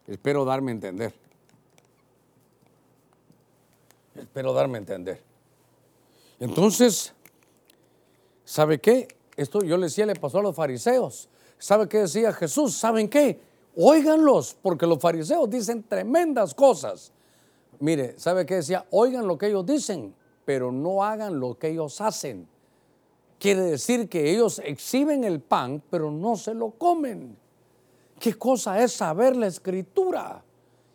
[0.07, 1.13] Espero darme a entender.
[4.15, 5.22] Espero darme a entender.
[6.39, 7.13] Entonces,
[8.45, 9.07] ¿sabe qué?
[9.36, 11.30] Esto yo le decía, le pasó a los fariseos.
[11.59, 12.76] ¿Sabe qué decía Jesús?
[12.76, 13.39] ¿Saben qué?
[13.80, 17.12] Óiganlos, porque los fariseos dicen tremendas cosas.
[17.80, 18.88] Mire, ¿sabe qué decía?
[18.90, 20.16] Oigan lo que ellos dicen,
[20.46, 22.48] pero no hagan lo que ellos hacen.
[23.40, 27.38] Quiere decir que ellos exhiben el pan, pero no se lo comen.
[28.20, 30.44] ¿Qué cosa es saber la escritura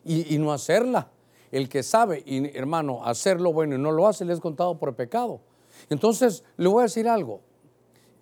[0.05, 1.09] y, no hacerla?
[1.53, 2.25] El que sabe,
[2.55, 5.41] hermano, hacerlo bueno y no lo hace, le es contado por pecado.
[5.89, 7.43] Entonces, le voy a decir algo.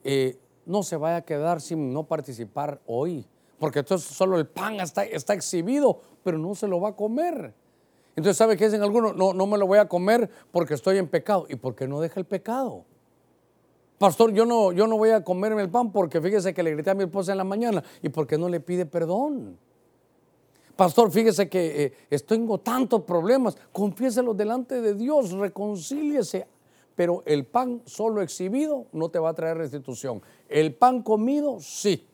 [0.04, 3.26] Eh, no se vaya a quedar sin no participar hoy,
[3.60, 7.54] porque entonces solo el pan está, está exhibido, pero no se lo va a comer.
[8.16, 9.14] Entonces, ¿sabe qué dicen algunos?
[9.14, 11.46] No, no me lo voy a comer porque estoy en pecado.
[11.48, 12.86] ¿Y por qué no deja el pecado?
[13.98, 16.88] Pastor, yo no, yo no voy a comerme el pan porque fíjese que le grité
[16.88, 19.58] a mi esposa en la mañana y porque no le pide perdón.
[20.74, 26.46] Pastor, fíjese que eh, tengo tantos problemas, confiéselo delante de Dios, reconcíliese.
[26.96, 30.22] Pero el pan solo exhibido no te va a traer restitución.
[30.48, 32.06] El pan comido, sí.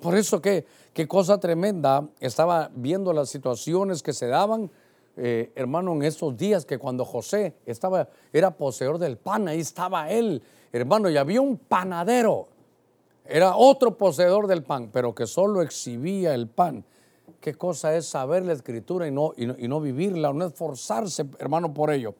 [0.00, 4.70] Por eso que, qué cosa tremenda, estaba viendo las situaciones que se daban,
[5.16, 10.10] eh, hermano, en esos días que cuando José estaba, era poseedor del pan, ahí estaba
[10.10, 10.42] él
[10.78, 12.48] hermano, y había un panadero,
[13.24, 16.84] era otro poseedor del pan, pero que solo exhibía el pan.
[17.40, 21.26] ¿Qué cosa es saber la escritura y no, y no, y no vivirla, no esforzarse,
[21.38, 22.14] hermano, por ello?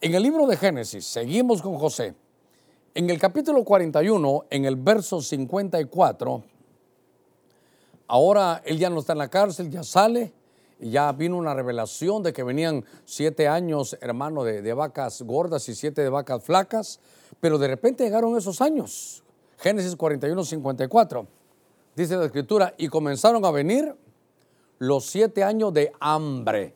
[0.00, 2.14] En el libro de Génesis, seguimos con José.
[2.94, 6.42] En el capítulo 41, en el verso 54,
[8.08, 10.32] ahora él ya no está en la cárcel, ya sale,
[10.80, 15.68] y ya vino una revelación de que venían siete años, hermano, de, de vacas gordas
[15.68, 17.00] y siete de vacas flacas.
[17.40, 19.22] Pero de repente llegaron esos años.
[19.58, 21.26] Génesis 41, 54.
[21.96, 23.94] Dice la escritura, y comenzaron a venir
[24.78, 26.74] los siete años de hambre,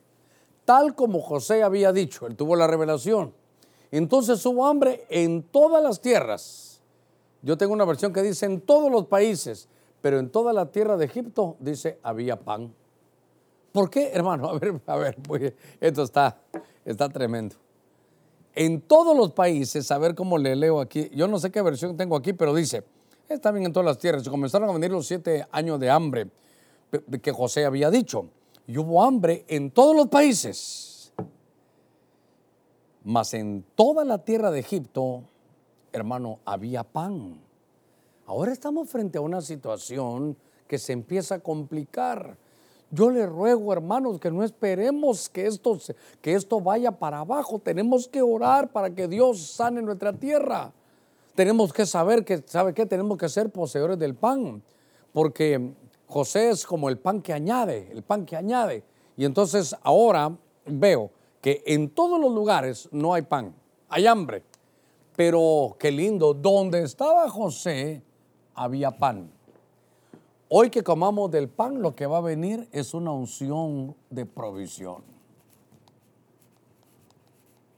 [0.65, 3.33] tal como José había dicho, él tuvo la revelación.
[3.91, 6.81] Entonces hubo hambre en todas las tierras.
[7.43, 9.69] Yo tengo una versión que dice en todos los países,
[10.03, 12.75] pero en toda la tierra de Egipto dice había pan.
[13.73, 14.51] ¿Por qué, hermano?
[14.51, 15.17] A ver, a ver,
[15.81, 16.37] esto está,
[16.85, 17.57] está tremendo
[18.55, 21.97] en todos los países, a ver cómo le leo aquí, yo no sé qué versión
[21.97, 22.85] tengo aquí, pero dice,
[23.29, 26.29] está bien en todas las tierras, comenzaron a venir los siete años de hambre
[27.23, 28.27] que José había dicho,
[28.67, 31.13] y hubo hambre en todos los países,
[33.05, 35.25] mas en toda la tierra de Egipto,
[35.93, 37.42] hermano, había pan.
[38.33, 42.39] Ahora estamos frente a una situación que se empieza a complicar.
[42.91, 45.79] Yo le ruego, hermanos, que no esperemos que esto,
[46.23, 47.59] que esto vaya para abajo.
[47.59, 50.73] Tenemos que orar para que Dios sane nuestra tierra.
[51.35, 52.87] Tenemos que saber que, ¿sabe qué?
[52.87, 54.63] Tenemos que ser poseedores del pan.
[55.13, 55.75] Porque
[56.07, 58.83] José es como el pan que añade, el pan que añade.
[59.15, 61.11] Y entonces ahora veo
[61.43, 63.55] que en todos los lugares no hay pan,
[63.91, 64.43] hay hambre.
[65.17, 68.01] Pero qué lindo, donde estaba José
[68.55, 69.31] había pan.
[70.49, 75.03] Hoy que comamos del pan, lo que va a venir es una unción de provisión.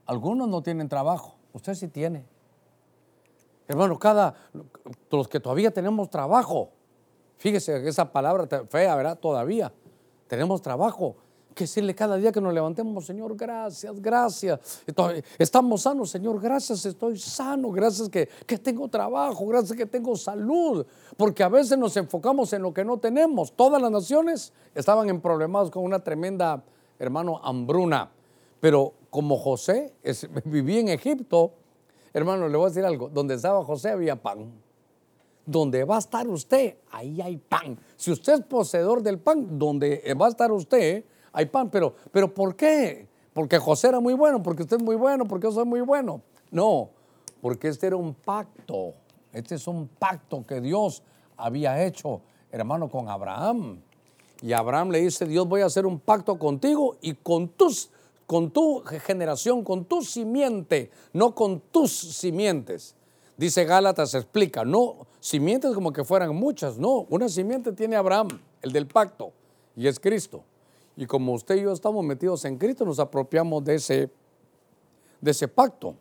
[0.06, 2.24] Algunos no tienen trabajo, usted sí tiene.
[3.68, 4.34] Hermano, cada,
[5.10, 6.70] los que todavía tenemos trabajo,
[7.38, 9.18] fíjese esa palabra fea, ¿verdad?
[9.18, 9.72] Todavía
[10.26, 11.16] tenemos trabajo
[11.54, 14.82] que decirle cada día que nos levantemos, Señor, gracias, gracias.
[15.38, 20.84] Estamos sanos, Señor, gracias, estoy sano, gracias que, que, tengo trabajo, gracias que tengo salud,
[21.16, 23.52] porque a veces nos enfocamos en lo que no tenemos.
[23.52, 26.62] Todas las naciones estaban en problemas con una tremenda,
[26.98, 28.10] hermano, hambruna.
[28.60, 29.92] Pero como José
[30.46, 31.52] vivía en Egipto,
[32.12, 34.52] hermano, le voy a decir algo, donde estaba José había pan.
[35.46, 37.78] Donde va a estar usted, ahí hay pan.
[37.96, 41.04] Si usted es poseedor del pan, donde va a estar usted,
[41.34, 43.08] hay pan, pero, pero ¿por qué?
[43.32, 46.22] Porque José era muy bueno, porque usted es muy bueno, porque yo soy muy bueno.
[46.52, 46.90] No,
[47.42, 48.94] porque este era un pacto.
[49.32, 51.02] Este es un pacto que Dios
[51.36, 52.20] había hecho,
[52.52, 53.80] hermano, con Abraham.
[54.40, 57.90] Y Abraham le dice, Dios voy a hacer un pacto contigo y con tus,
[58.26, 62.94] con tu generación, con tu simiente, no con tus simientes.
[63.36, 68.28] Dice Gálatas, explica, no simientes como que fueran muchas, no, una simiente tiene Abraham,
[68.62, 69.32] el del pacto,
[69.74, 70.44] y es Cristo.
[70.96, 74.10] Y como usted y yo estamos metidos en Cristo, nos apropiamos de ese,
[75.20, 75.96] de ese pacto.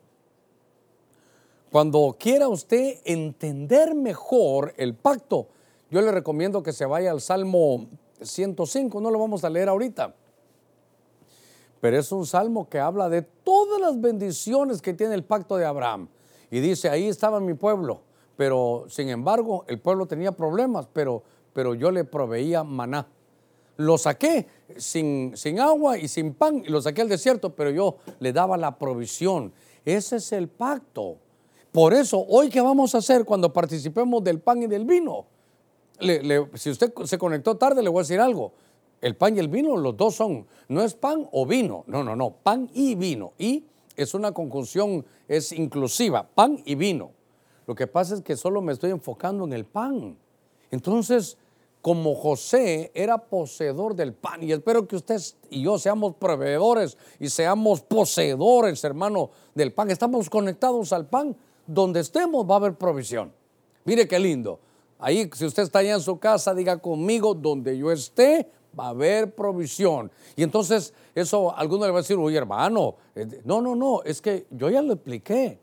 [1.72, 5.48] Cuando quiera usted entender mejor el pacto,
[5.90, 7.88] yo le recomiendo que se vaya al Salmo
[8.22, 10.14] 105, no lo vamos a leer ahorita.
[11.82, 15.66] Pero es un salmo que habla de todas las bendiciones que tiene el pacto de
[15.66, 16.08] Abraham.
[16.50, 18.02] Y dice, ahí estaba mi pueblo,
[18.38, 23.08] pero sin embargo el pueblo tenía problemas, pero, pero yo le proveía maná.
[23.78, 24.48] Lo saqué
[24.78, 28.58] sin, sin agua y sin pan y lo saqué al desierto, pero yo le daba
[28.58, 29.52] la provisión.
[29.86, 31.18] Ese es el pacto.
[31.72, 35.26] Por eso, hoy, ¿qué vamos a hacer cuando participemos del pan y del vino?
[36.56, 38.52] si usted se conectó tarde, le voy a decir algo.
[39.02, 42.16] El pan y el vino, los dos son, no es pan o vino, no, no,
[42.16, 43.34] no, pan y vino.
[43.38, 43.66] Y
[43.96, 47.12] es una conjunción, es inclusiva, pan y vino.
[47.68, 50.18] Lo que pasa es que solo me estoy enfocando en el pan.
[50.72, 51.38] Entonces,
[51.84, 55.20] como José era poseedor del pan, y espero que usted
[55.50, 61.36] y yo seamos proveedores y seamos poseedores, hermano, del pan, estamos conectados al pan,
[61.68, 63.34] donde estemos va a haber provisión.
[63.84, 64.62] Mire qué lindo.
[64.98, 68.90] Ahí, si usted está allá en su casa, diga conmigo, donde yo esté, va a
[68.92, 70.10] haber provisión.
[70.38, 74.22] Y entonces, eso alguno le va a decir, oye hermano, eh, no, no, no, es
[74.22, 75.60] que yo ya lo expliqué.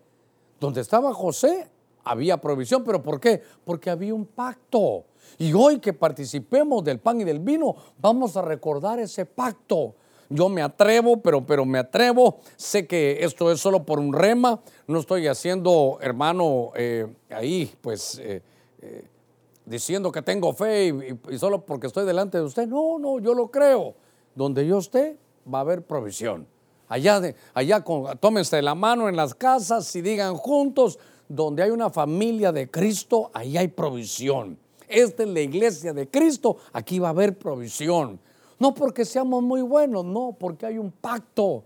[0.60, 1.70] Donde estaba José,
[2.04, 3.42] había provisión, pero ¿por qué?
[3.64, 5.06] Porque había un pacto.
[5.38, 9.94] Y hoy que participemos del pan y del vino, vamos a recordar ese pacto.
[10.28, 12.40] Yo me atrevo, pero, pero me atrevo.
[12.56, 14.60] Sé que esto es solo por un rema.
[14.86, 18.42] No estoy haciendo, hermano, eh, ahí, pues, eh,
[19.64, 22.66] diciendo que tengo fe y, solo porque estoy delante de usted.
[22.66, 23.94] No, no, yo lo creo.
[24.34, 25.16] Donde yo esté,
[25.52, 26.46] va a haber provisión.
[26.88, 27.20] Allá,
[27.54, 27.84] allá
[28.18, 33.30] tómense la mano en las casas y digan juntos, donde hay una familia de Cristo,
[33.32, 34.58] ahí hay provisión.
[34.90, 38.18] Esta es la iglesia de Cristo, aquí va a haber provisión.
[38.58, 41.64] No porque seamos muy buenos, no, porque hay un pacto.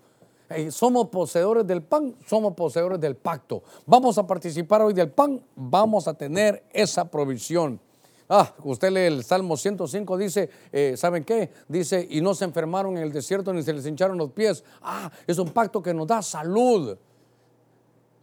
[0.50, 3.62] Eh, somos poseedores del pan, somos poseedores del pacto.
[3.86, 7.80] Vamos a participar hoy del pan, vamos a tener esa provisión.
[8.28, 11.50] Ah, usted lee el Salmo 105, dice, eh, ¿saben qué?
[11.68, 14.64] Dice, y no se enfermaron en el desierto ni se les hincharon los pies.
[14.82, 16.96] Ah, es un pacto que nos da salud.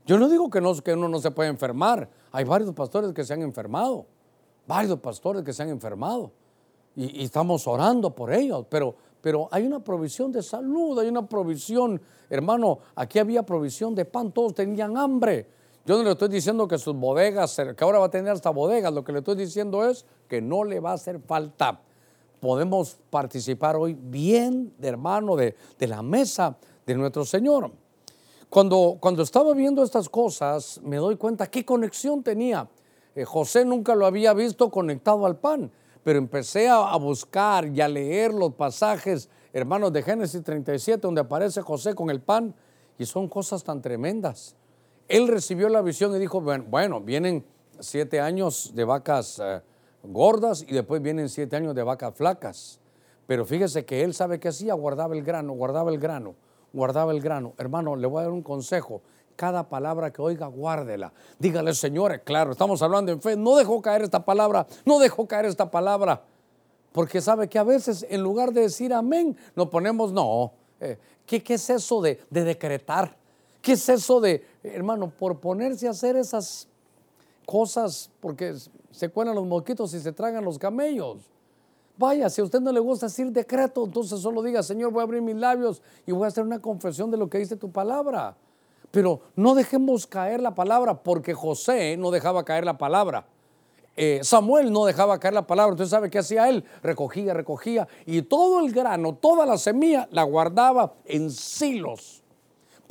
[0.05, 2.09] Yo no digo que, no, que uno no se puede enfermar.
[2.31, 4.05] Hay varios pastores que se han enfermado.
[4.67, 6.31] Varios pastores que se han enfermado.
[6.95, 8.65] Y, estamos orando por ellos.
[8.69, 12.01] Pero, pero hay una provisión de salud, hay una provisión.
[12.29, 14.31] Hermano, aquí había provisión de pan.
[14.31, 15.47] Todos tenían hambre.
[15.85, 18.93] Yo no le estoy diciendo que sus bodegas, que ahora va a tener hasta bodegas,
[18.93, 21.81] lo que le estoy diciendo es que no le va a hacer falta.
[22.39, 26.55] Podemos participar hoy bien, de hermano, de, la mesa
[26.85, 27.71] de nuestro Señor.
[28.49, 32.67] Cuando, cuando estaba viendo estas cosas, me doy cuenta qué conexión tenía.
[33.15, 35.71] Eh, José nunca lo había visto conectado al pan,
[36.03, 41.61] pero empecé a, buscar y a leer los pasajes, hermanos, de Génesis 37, donde aparece
[41.61, 42.55] José con el pan,
[42.97, 44.55] y son cosas tan tremendas
[45.11, 47.43] él recibió la visión y dijo, bueno, vienen
[47.79, 49.61] siete años de vacas eh,
[50.03, 52.79] gordas y después vienen siete años de vacas flacas.
[53.27, 56.35] Pero fíjese que él sabe que hacía, guardaba el grano, guardaba el grano,
[56.71, 57.53] guardaba el grano.
[57.57, 59.01] Hermano, le voy a dar un consejo.
[59.41, 61.11] Cada palabra que oiga, guárdela.
[61.39, 63.35] Dígale, señores, claro, estamos hablando en fe.
[63.35, 66.21] No dejó caer esta palabra, no dejó caer esta palabra.
[66.91, 70.51] Porque sabe que a veces en lugar de decir amén, nos ponemos no.
[70.79, 73.17] Eh, ¿qué, es eso de decretar?
[73.63, 76.67] ¿Qué es eso de, hermano, por ponerse a hacer esas
[77.47, 78.53] cosas, porque
[78.91, 81.17] se cuelan los mosquitos y se tragan los camellos?
[81.97, 85.03] Vaya, si a usted no le gusta decir decreto, entonces solo diga, Señor, voy a
[85.05, 88.37] abrir mis labios y voy a hacer una confesión de lo que dice tu palabra.
[88.91, 93.25] Pero no dejemos caer la palabra, porque José no dejaba caer la palabra.
[93.95, 95.73] Eh, Samuel no dejaba caer la palabra.
[95.73, 96.63] Usted sabe qué hacía él.
[96.83, 97.87] Recogía, recogía.
[98.05, 102.21] Y todo el grano, toda la semilla, la guardaba en silos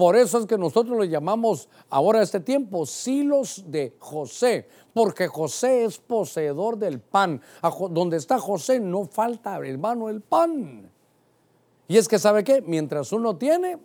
[0.00, 5.28] por eso es que nosotros le llamamos ahora a este tiempo silos de José, porque
[5.28, 7.42] José es poseedor del pan.
[7.90, 10.90] Donde está José no falta, hermano, el pan.
[11.86, 12.62] Y es que, ¿sabe qué?
[12.62, 13.76] Mientras uno tiene,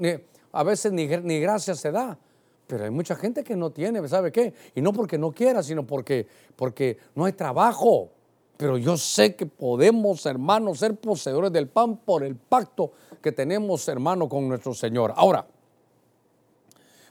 [0.00, 2.18] eh, a veces ni, ni gracia se da.
[2.66, 4.54] Pero hay mucha gente que no tiene, ¿sabe qué?
[4.74, 6.26] Y no porque no quiera, sino porque,
[6.56, 8.10] porque no hay trabajo.
[8.56, 13.88] Pero yo sé que podemos, hermanos, ser poseedores del pan por el pacto que tenemos,
[13.88, 15.12] hermano, con nuestro Señor.
[15.16, 15.46] Ahora,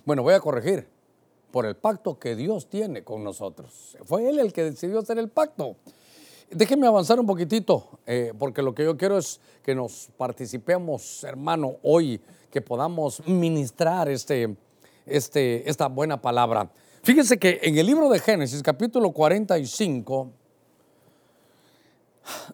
[0.06, 0.88] bueno, voy a corregir,
[1.52, 3.98] por el pacto que Dios tiene con nosotros.
[4.06, 5.76] Fue Él el que decidió hacer el pacto.
[6.52, 11.78] Déjenme avanzar un poquitito, eh, porque lo que yo quiero es que nos participemos, hermano,
[11.84, 14.56] hoy, que podamos ministrar este,
[15.06, 16.70] este, esta buena palabra.
[17.04, 20.30] Fíjense que en el libro de Génesis, capítulo 45,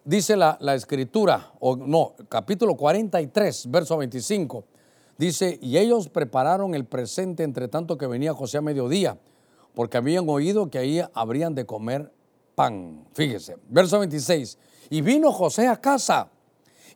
[0.04, 4.64] dice la, la escritura, o no, capítulo 43, verso 25,
[5.18, 9.18] dice, y ellos prepararon el presente entre tanto que venía José a mediodía,
[9.74, 12.10] porque habían oído que ahí habrían de comer
[12.58, 13.06] pan.
[13.14, 14.58] Fíjese, verso 26,
[14.90, 16.28] y vino José a casa.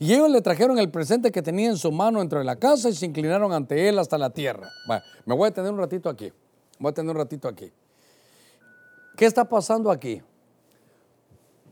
[0.00, 2.88] Y ellos le trajeron el presente que tenía en su mano dentro de la casa
[2.88, 4.68] y se inclinaron ante él hasta la tierra.
[4.88, 6.32] Bueno, me voy a tener un ratito aquí.
[6.80, 7.72] Voy a tener un ratito aquí.
[9.16, 10.20] ¿Qué está pasando aquí?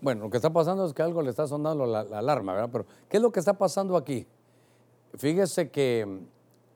[0.01, 2.68] Bueno, lo que está pasando es que algo le está sonando la, alarma, ¿verdad?
[2.70, 4.24] Pero, ¿qué es lo que está pasando aquí?
[5.16, 6.20] Fíjese que,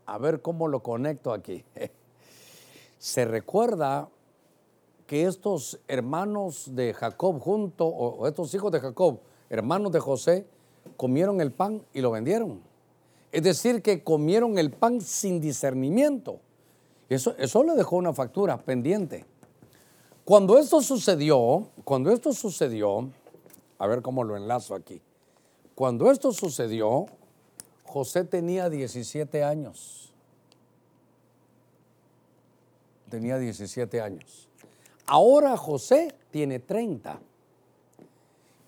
[0.06, 1.64] a ver cómo lo conecto aquí.
[2.98, 4.08] Se recuerda
[5.06, 9.18] que estos hermanos de Jacob junto, o estos hijos de Jacob,
[9.50, 10.46] hermanos de José,
[10.96, 12.60] comieron el pan y lo vendieron.
[13.32, 16.38] Es decir, que comieron el pan sin discernimiento.
[17.08, 19.24] Eso, eso le dejó una factura pendiente.
[20.24, 23.10] Cuando esto sucedió, cuando esto sucedió,
[23.78, 25.02] a ver cómo lo enlazo aquí.
[25.74, 27.06] Cuando esto sucedió,
[27.84, 30.12] José tenía 17 años.
[33.10, 34.48] Tenía 17 años.
[35.06, 37.18] Ahora José tiene 30.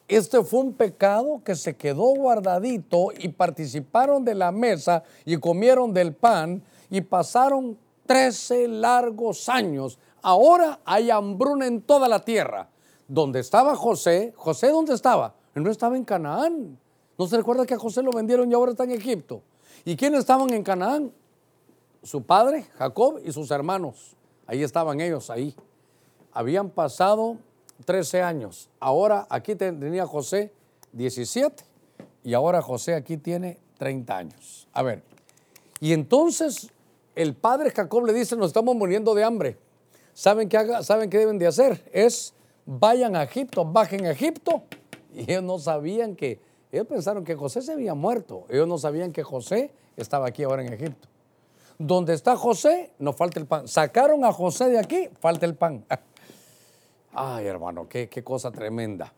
[0.09, 5.93] Este fue un pecado que se quedó guardadito y participaron de la mesa y comieron
[5.93, 7.77] del pan y pasaron
[8.07, 9.99] 13 largos años.
[10.23, 12.69] Ahora hay hambruna en toda la tierra.
[13.09, 15.35] Donde estaba José, José ¿dónde estaba?
[15.55, 16.79] no estaba en Canaán.
[17.19, 19.43] ¿No se recuerda que a José lo vendieron y ahora está en Egipto?
[19.85, 21.13] ¿Y quiénes estaban en Canaán?
[22.03, 24.17] Su padre, Jacob, y sus hermanos.
[24.47, 25.55] Ahí estaban ellos, ahí.
[26.37, 27.39] Habían pasado
[27.87, 28.69] 13 años.
[28.79, 30.53] Ahora aquí tenía José
[30.93, 31.65] 17
[32.25, 34.69] y ahora José aquí tiene 30 años.
[34.75, 35.03] A ver,
[35.81, 36.71] y entonces
[37.15, 39.57] el padre Jacob le dice, nos estamos muriendo de hambre.
[40.13, 41.83] ¿Saben qué, haga, ¿Saben qué deben de hacer?
[41.91, 42.35] Es,
[42.67, 44.65] vayan a Egipto, bajen a Egipto.
[45.15, 46.39] Y ellos no sabían que,
[46.71, 48.45] ellos pensaron que José se había muerto.
[48.51, 51.09] Ellos no sabían que José estaba aquí ahora en Egipto.
[51.79, 53.67] Donde está José, no falta el pan.
[53.67, 55.87] Sacaron a José de aquí, falta el pan.
[57.19, 59.11] Ay, hermano, qué, qué cosa tremenda.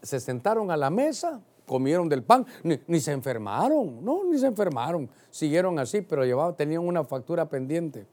[0.00, 5.10] Se sentaron a la mesa, comieron del pan, ni, se enfermaron, no, ni se enfermaron,
[5.30, 8.06] siguieron así, pero llevaban, tenían una factura pendiente.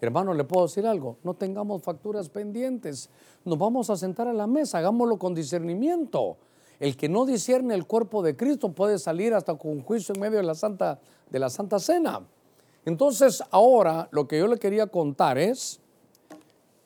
[0.00, 1.16] Hermano, ¿le puedo decir algo?
[1.24, 3.10] No tengamos facturas pendientes,
[3.44, 6.36] nos vamos a sentar a la mesa, hagámoslo con discernimiento.
[6.78, 10.36] El que no discierne el cuerpo de Cristo puede salir hasta con juicio en medio
[10.36, 12.20] de la Santa, de la Santa Cena.
[12.84, 15.80] Entonces, ahora lo que yo le quería contar es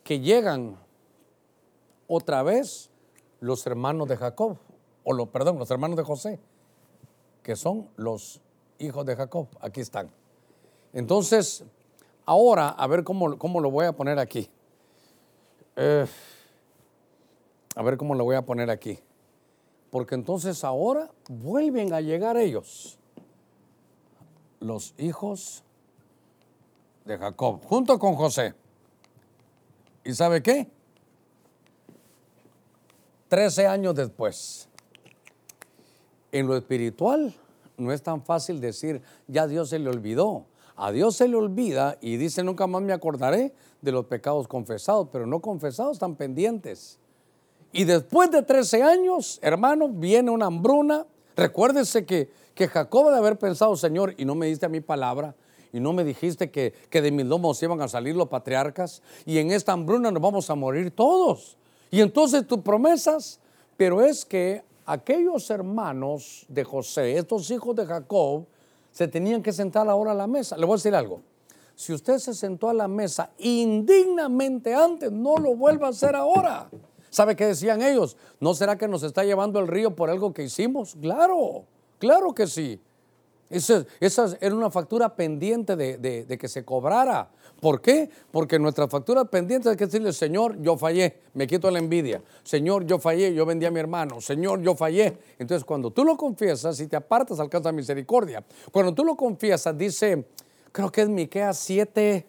[0.05, 0.79] que llegan
[2.09, 2.91] otra vez
[3.41, 4.57] los hermanos de Jacob
[5.05, 6.41] o lo, perdón, los hermanos de José,
[7.43, 8.41] que son los
[8.79, 9.47] hijos de Jacob.
[9.61, 10.11] Aquí están.
[10.93, 11.65] Entonces,
[12.27, 14.51] ahora, a ver cómo, cómo lo voy a poner aquí.
[15.77, 16.07] Eh,
[17.77, 18.99] a ver cómo lo voy a poner aquí.
[19.91, 22.99] Porque entonces ahora vuelven a llegar ellos,
[24.61, 25.63] los hijos
[27.05, 28.55] de Jacob, junto con José.
[30.05, 30.71] ¿Y sabe qué?
[33.29, 34.69] Trece años después,
[36.33, 37.35] en lo espiritual
[37.77, 40.47] no es tan fácil decir, ya Dios se le olvidó.
[40.77, 43.53] A Dios se le olvida y dice, nunca más me acordaré
[43.83, 46.99] de los pecados confesados, pero no confesados, están pendientes.
[47.73, 51.07] Y después de 13 años, hermano, viene una hambruna.
[51.37, 55.35] Recuérdese que, que Jacob de haber pensado, Señor, y no me diste a mi palabra,
[55.73, 59.39] y no me dijiste que, que de mis lomos iban a salir los patriarcas, y
[59.39, 61.58] en esta hambruna nos vamos a morir todos.
[61.91, 63.41] Y entonces tus promesas,
[63.77, 68.47] pero es que aquellos hermanos de José, estos hijos de Jacob,
[68.91, 70.57] se tenían que sentar ahora a la mesa.
[70.57, 71.21] Le voy a decir algo.
[71.75, 76.69] Si usted se sentó a la mesa indignamente antes, no lo vuelva a hacer ahora.
[77.11, 78.17] ¿Sabe qué decían ellos?
[78.41, 80.97] ¿No será que nos está llevando el río por algo que hicimos?
[81.01, 81.65] Claro,
[81.99, 82.81] claro que sí.
[83.51, 83.87] Esa,
[84.41, 87.31] era una factura pendiente de, que se cobrara.
[87.61, 88.11] ¿Por qué?
[88.31, 92.23] Porque nuestra factura pendiente hay que decirle, Señor, yo fallé, me quito la envidia.
[92.45, 94.21] Señor, yo fallé, yo vendí a mi hermano.
[94.21, 95.19] Señor, yo fallé.
[95.39, 98.45] Entonces, cuando tú lo confiesas y te apartas, alcanza misericordia.
[98.71, 100.27] Cuando tú lo confiesas, dice,
[100.71, 102.27] creo que es Miqueas 7,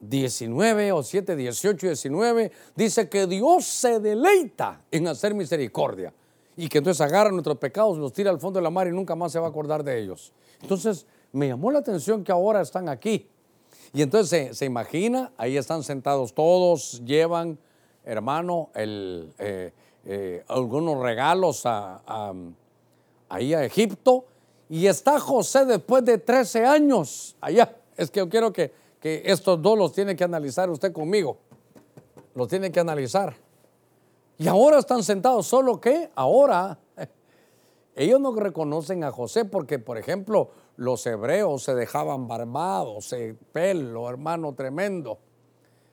[0.00, 6.12] 19 o 7, 18 y 19, dice que Dios se deleita en hacer misericordia
[6.56, 9.14] y que entonces agarra nuestros pecados, los tira al fondo de la mar y nunca
[9.14, 10.32] más se va a acordar de ellos.
[10.62, 13.28] Entonces me llamó la atención que ahora están aquí.
[13.92, 17.58] Y entonces se, imagina, ahí están sentados todos, llevan,
[18.04, 19.72] hermano, eh,
[20.04, 24.26] eh, algunos regalos ahí a Egipto.
[24.68, 27.76] Y está José después de 13 años allá.
[27.96, 31.38] Es que yo quiero que, que estos dos los tiene que analizar usted conmigo.
[32.34, 33.34] Los tiene que analizar.
[34.40, 36.78] Y ahora están sentados, solo que ahora
[37.94, 43.14] ellos no reconocen a José porque, por ejemplo, los hebreos se dejaban barbados,
[43.52, 45.18] pelo, hermano tremendo.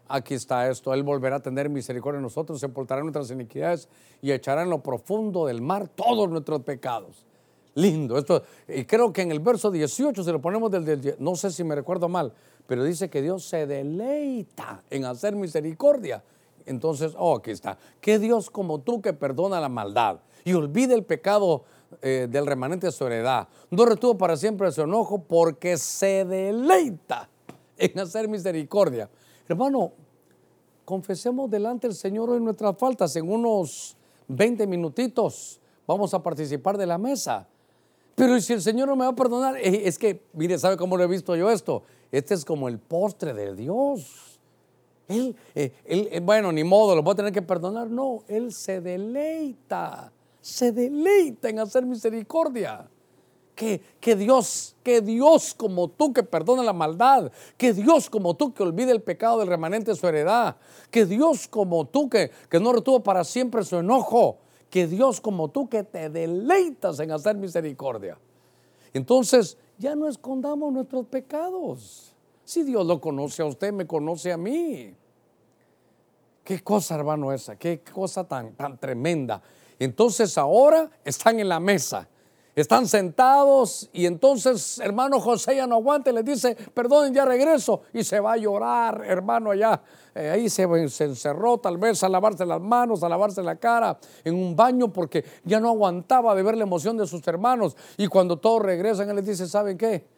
[0.08, 3.90] Aquí está esto, Él volverá a tener misericordia de nosotros, sepultará nuestras iniquidades
[4.22, 7.26] y echará en lo profundo del mar todos nuestros pecados.
[7.76, 11.52] Lindo, esto, y creo que en el verso 18, si lo ponemos del, no sé
[11.52, 12.32] si me recuerdo mal,
[12.66, 16.24] pero dice que Dios se deleita en hacer misericordia.
[16.68, 21.04] Entonces, oh, aquí está, que Dios como tú que perdona la maldad y olvida el
[21.04, 21.64] pecado
[22.02, 23.48] eh, del remanente de su heredad.
[23.72, 27.30] No retuvo para siempre su enojo porque se deleita
[27.78, 29.10] en hacer misericordia.
[29.48, 29.94] Hermano,
[30.84, 33.16] confesemos delante del Señor hoy nuestras faltas.
[33.16, 33.96] En unos
[34.28, 37.48] 20 minutitos vamos a participar de la mesa.
[38.16, 40.98] Pero si el Señor no me va a perdonar, eh, es que, mire, ¿sabe cómo
[40.98, 41.84] lo he visto yo esto?
[42.12, 44.27] Este es como el postre de Dios.
[45.08, 47.90] Él, eh, él, bueno, ni modo, lo voy a tener que perdonar.
[47.90, 50.12] No, Él se deleita
[50.48, 52.90] se deleita en hacer misericordia.
[53.54, 58.54] Que, que, Dios, que Dios como tú que perdona la maldad, que Dios como tú
[58.54, 60.58] que olvida el pecado del remanente de su heredad,
[60.92, 64.38] que Dios como tú que, que no retuvo para siempre su enojo,
[64.70, 68.20] que Dios como tú que te deleitas en hacer misericordia.
[68.94, 72.14] Entonces, ya no escondamos nuestros pecados.
[72.48, 74.96] Si Dios lo conoce a usted, me conoce a mí.
[76.46, 79.42] Qué cosa, hermano, esa, qué cosa tan, tan tremenda.
[79.78, 82.08] Entonces ahora están en la mesa,
[82.56, 87.82] están sentados y entonces hermano José ya no aguanta y les dice, perdonen, ya regreso
[87.92, 89.82] y se va a llorar, hermano, allá.
[90.16, 94.36] Eh, ahí se, encerró tal vez a lavarse las manos, a lavarse la cara en
[94.36, 97.76] un baño porque ya no aguantaba de ver la emoción de sus hermanos.
[97.98, 100.16] Y cuando todos regresan, él les dice, ¿saben qué?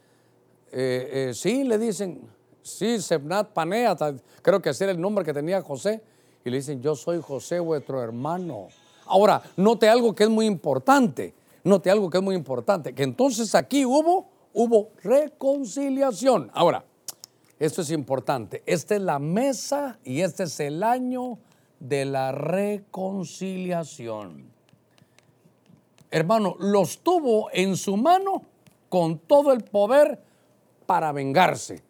[0.71, 2.21] Eh, eh, sí, le dicen,
[2.61, 3.95] sí, Sebnat Panea,
[4.41, 6.01] creo que ese era el nombre que tenía José.
[6.43, 8.67] Y le dicen, yo soy José, vuestro hermano.
[9.05, 13.55] Ahora, note algo que es muy importante, note algo que es muy importante, que entonces
[13.55, 16.51] aquí hubo, hubo reconciliación.
[16.53, 16.85] Ahora,
[17.57, 21.39] esto es importante, esta es la mesa y este es el año
[21.79, 24.51] de la reconciliación.
[26.11, 28.43] Hermano, los tuvo en su mano
[28.89, 30.21] con todo el poder
[30.89, 31.83] para vengarse.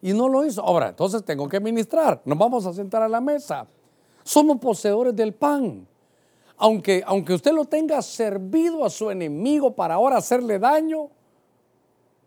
[0.00, 0.62] Y no lo hizo.
[0.62, 2.20] Ahora, entonces tengo que ministrar.
[2.24, 3.68] Nos vamos a sentar a la mesa.
[4.24, 5.86] Somos poseedores del pan
[6.62, 11.10] aunque, aunque usted lo tenga servido a su enemigo para ahora hacerle daño,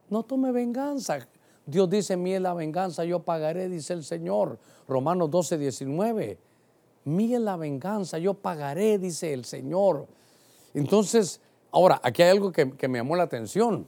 [0.10, 1.26] no tome venganza.
[1.66, 4.60] Dios dice, mí es la venganza, yo pagaré, dice el Señor.
[4.90, 6.38] Romanos 12, 19.
[7.06, 10.06] Mí es la venganza, yo pagaré, dice el Señor.
[10.74, 11.40] Entonces,
[11.72, 13.88] ahora, aquí hay algo que, que me llamó la atención.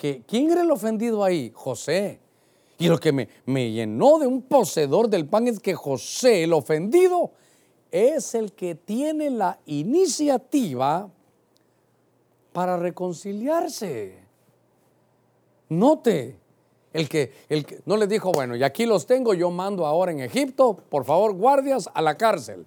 [0.00, 1.52] ¿Quién era el ofendido ahí?
[1.54, 2.20] José.
[2.78, 7.30] Y lo que me, llenó de un poseedor del pan es que José, el ofendido,
[7.90, 11.10] es el que tiene la iniciativa
[12.54, 14.18] para reconciliarse.
[15.68, 16.38] Note,
[16.94, 20.12] el que, el que no le dijo, bueno, y aquí los tengo, yo mando ahora
[20.12, 22.64] en Egipto, por favor, guardias a la cárcel.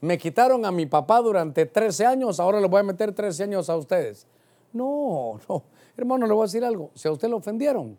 [0.00, 3.68] Me quitaron a mi papá durante 13 años, ahora le voy a meter 13 años
[3.68, 4.28] a ustedes.
[4.72, 5.64] No, no,
[6.02, 6.90] hermano, le voy a decir algo.
[6.94, 7.98] Si a usted lo ofendieron,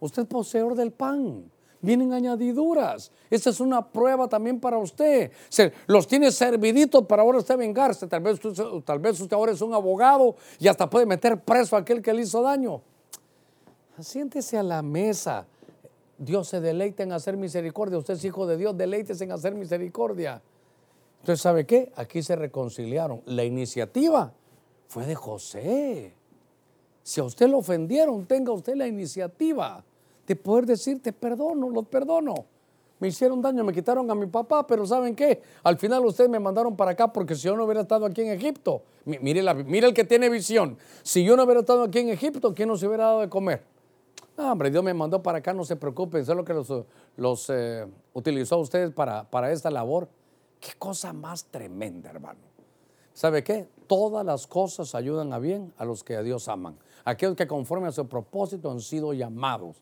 [0.00, 1.50] usted es poseedor del pan
[1.82, 3.10] vienen añadiduras.
[3.28, 5.30] Esta es una prueba también para usted.
[5.48, 8.06] Se, los tiene serviditos para ahora usted vengarse.
[8.06, 11.76] Tal vez, usted, tal vez usted ahora es un abogado y hasta puede meter preso
[11.76, 12.80] a aquel que le hizo daño.
[13.98, 15.46] Siéntese a la mesa.
[16.16, 17.98] Dios se deleita en hacer misericordia.
[17.98, 20.40] Usted es hijo de Dios, deleítese en hacer misericordia.
[21.20, 21.92] Entonces, ¿sabe qué?
[21.96, 23.22] Aquí se reconciliaron.
[23.26, 24.32] La iniciativa
[24.86, 26.14] fue de José.
[27.02, 29.84] Si a usted lo ofendieron, tenga usted la iniciativa
[30.26, 32.34] de poder decir, te perdono, los perdono.
[33.00, 35.42] Me hicieron daño, me quitaron a mi papá, pero ¿saben qué?
[35.64, 38.28] Al final ustedes me mandaron para acá porque si yo no hubiera estado aquí en
[38.28, 42.10] Egipto, mire, la, mire el que tiene visión, si yo no hubiera estado aquí en
[42.10, 43.64] Egipto, ¿quién nos hubiera dado de comer?
[44.36, 46.72] No, hombre, Dios me mandó para acá, no se preocupen, sé lo que los,
[47.16, 50.08] los eh, utilizó ustedes para, para esta labor.
[50.60, 52.38] Qué cosa más tremenda, hermano.
[53.12, 53.68] ¿Sabe qué?
[53.88, 56.78] Todas las cosas ayudan a bien a los que a Dios aman.
[57.04, 59.76] Aquellos que conforme a su propósito han sido llamados.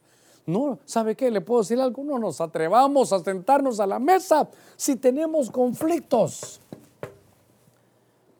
[0.46, 1.30] No, ¿sabe qué?
[1.30, 6.60] Le puedo decir algo, no nos atrevamos a sentarnos a la mesa si tenemos conflictos.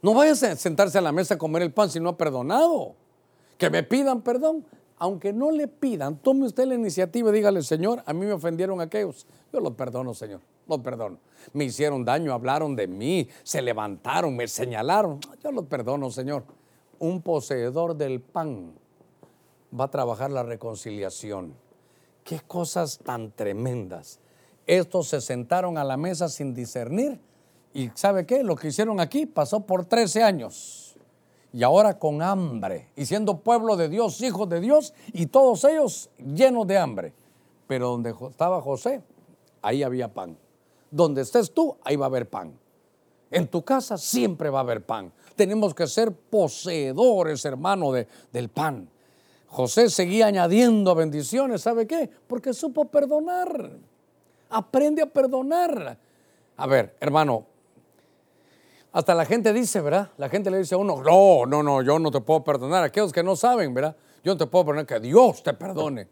[0.03, 2.95] No vayas a sentarse a la mesa a comer el pan si no ha perdonado.
[3.59, 4.65] Que me pidan perdón.
[5.03, 8.83] Aunque no le pidan, tome usted la iniciativa y dígale, Señor, a mí me ofendieron
[8.83, 9.27] aquellos.
[9.51, 10.41] Yo los perdono, Señor.
[10.69, 11.17] los perdono.
[11.55, 15.19] Me hicieron daño, hablaron de mí, se levantaron, me señalaron.
[15.43, 16.45] Yo los perdono, Señor.
[17.01, 18.73] Un poseedor del pan
[19.79, 21.55] va a trabajar la reconciliación.
[22.23, 24.21] Qué cosas tan tremendas.
[24.67, 27.19] Estos se sentaron a la mesa sin discernir
[27.73, 28.43] y ¿sabe qué?
[28.43, 30.97] Lo que hicieron aquí pasó por 13 años.
[31.53, 36.11] Y ahora con hambre, y siendo pueblo de Dios, hijos de Dios, y todos ellos
[36.19, 37.13] llenos de hambre.
[37.67, 39.03] Pero donde estaba José,
[39.63, 40.37] ahí había pan.
[40.91, 42.57] Donde estés tú, ahí va a haber pan.
[43.31, 45.13] En tu casa siempre va a haber pan.
[45.41, 48.87] Tenemos que ser poseedores, hermano, de, del pan.
[49.47, 52.11] José seguía añadiendo bendiciones, ¿sabe qué?
[52.27, 53.71] Porque supo perdonar.
[54.51, 55.97] Aprende a perdonar.
[56.59, 57.47] A ver, hermano,
[58.93, 60.11] hasta la gente dice, ¿verdad?
[60.19, 62.85] La gente le dice a uno, no, no, no, yo no te puedo perdonar.
[62.85, 63.97] Aquellos que no saben, ¿verdad?
[64.23, 66.07] Yo no te puedo perdonar, que Dios te perdone.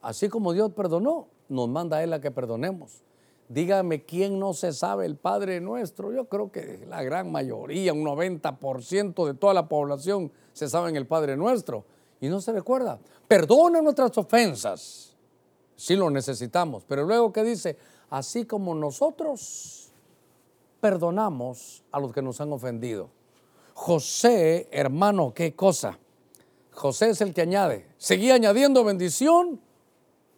[0.00, 3.02] Así como Dios perdonó, nos manda a Él a que perdonemos.
[3.50, 6.12] Dígame quién no se sabe el Padre nuestro.
[6.12, 11.04] Yo creo que la gran mayoría, un 90% de toda la población se sabe el
[11.08, 11.84] Padre nuestro
[12.20, 13.00] y no se recuerda.
[13.26, 15.16] Perdona nuestras ofensas,
[15.74, 17.76] si lo necesitamos, pero luego que dice,
[18.08, 19.90] así como nosotros
[20.80, 23.10] perdonamos a los que nos han ofendido.
[23.74, 25.98] José, hermano, qué cosa.
[26.70, 27.84] José es el que añade.
[27.98, 29.60] Seguía añadiendo bendición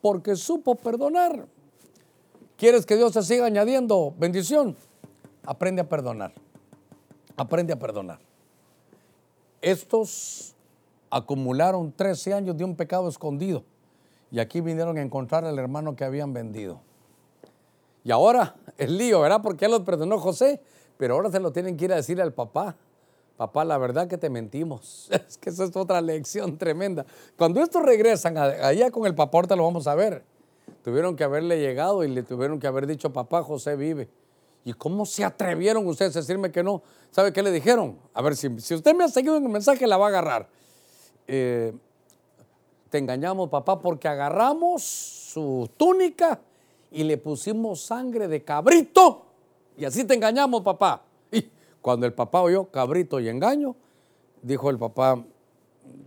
[0.00, 1.46] porque supo perdonar.
[2.62, 4.76] ¿Quieres que Dios te siga añadiendo bendición?
[5.44, 6.32] Aprende a perdonar.
[7.36, 8.20] Aprende a perdonar.
[9.60, 10.54] Estos
[11.10, 13.64] acumularon 13 años de un pecado escondido.
[14.30, 16.78] Y aquí vinieron a encontrar al hermano que habían vendido.
[18.04, 19.40] Y ahora el lío, ¿verdad?
[19.42, 20.60] Porque él los perdonó José,
[20.98, 22.76] pero ahora se lo tienen que ir a decir al papá.
[23.36, 25.10] Papá, la verdad que te mentimos.
[25.28, 27.06] Es que esa es otra lección tremenda.
[27.36, 30.22] Cuando estos regresan allá con el papá, ahorita lo vamos a ver.
[30.82, 34.08] Tuvieron que haberle llegado y le tuvieron que haber dicho, papá, José vive.
[34.64, 36.82] ¿Y cómo se atrevieron ustedes a decirme que no?
[37.10, 37.98] ¿Sabe qué le dijeron?
[38.14, 40.48] A ver, si, si usted me ha seguido en el mensaje, la va a agarrar.
[41.26, 41.72] Eh,
[42.90, 46.40] te engañamos, papá, porque agarramos su túnica
[46.90, 49.26] y le pusimos sangre de cabrito.
[49.76, 51.02] Y así te engañamos, papá.
[51.30, 51.48] Y
[51.80, 53.74] cuando el papá oyó cabrito y engaño,
[54.42, 55.24] dijo el papá,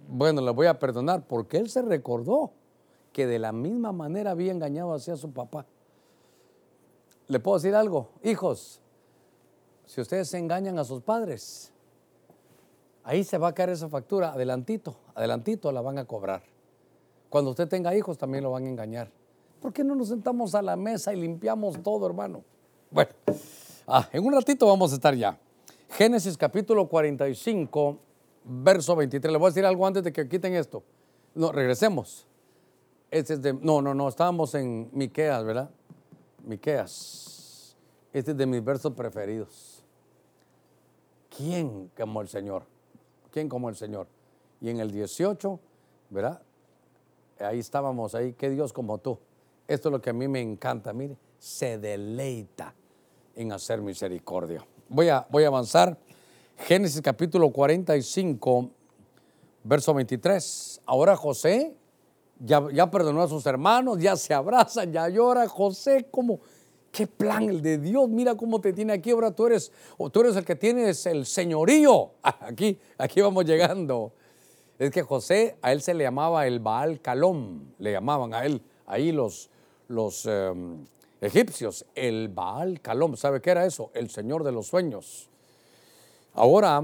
[0.07, 2.51] bueno, le voy a perdonar, porque él se recordó
[3.15, 5.65] que de la misma manera había engañado así a su papá.
[7.29, 8.09] ¿Le puedo decir algo?
[8.21, 8.81] Hijos,
[9.85, 11.71] si ustedes se engañan a sus padres,
[13.05, 16.43] ahí se va a caer esa factura, adelantito, adelantito la van a cobrar.
[17.29, 19.09] Cuando usted tenga hijos también lo van a engañar.
[19.61, 22.43] ¿Por qué no nos sentamos a la mesa y limpiamos todo, hermano?
[22.91, 23.11] Bueno,
[23.87, 25.39] ah, en un ratito vamos a estar ya.
[25.91, 27.97] Génesis capítulo 45,
[28.43, 29.31] verso 23.
[29.31, 30.83] Le voy a decir algo antes de que quiten esto.
[31.33, 32.27] No, regresemos.
[33.15, 35.69] Este es de, no, no, no, estábamos en Miqueas, ¿verdad?
[36.43, 37.73] Miqueas.
[38.11, 39.81] Este es de mis versos preferidos.
[41.29, 42.63] ¿Quién como el Señor?
[43.31, 44.07] ¿Quién como el Señor?
[44.59, 45.57] Y en el 18,
[46.09, 46.41] ¿verdad?
[47.39, 49.17] Ahí estábamos, ahí, qué Dios como tú.
[49.65, 52.75] Esto es lo que a mí me encanta, mire, se deleita
[53.33, 54.67] en hacer misericordia.
[54.89, 55.97] Voy a, voy a avanzar.
[56.57, 58.71] Génesis capítulo 45,
[59.63, 60.81] verso 23.
[60.85, 61.77] Ahora José
[62.39, 65.47] ya, perdonó a sus hermanos, ya se abrazan, ya llora.
[65.47, 66.39] José, como
[66.95, 68.07] Qué plan el de Dios.
[68.07, 69.11] Mira cómo te tiene aquí.
[69.11, 72.11] Ahora tú eres, o tú eres el que tienes el señorío.
[72.23, 74.13] Aquí, aquí vamos llegando.
[74.79, 77.65] Es que José, a él se le llamaba el Baal Calom.
[77.79, 79.49] Le llamaban a él, ahí los,
[79.89, 80.85] los em,
[81.19, 83.17] egipcios, el Baal Calom.
[83.17, 83.91] ¿Sabe qué era eso?
[83.93, 85.29] El Señor de los sueños.
[86.33, 86.81] Ahora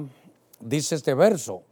[0.59, 1.63] dice este verso,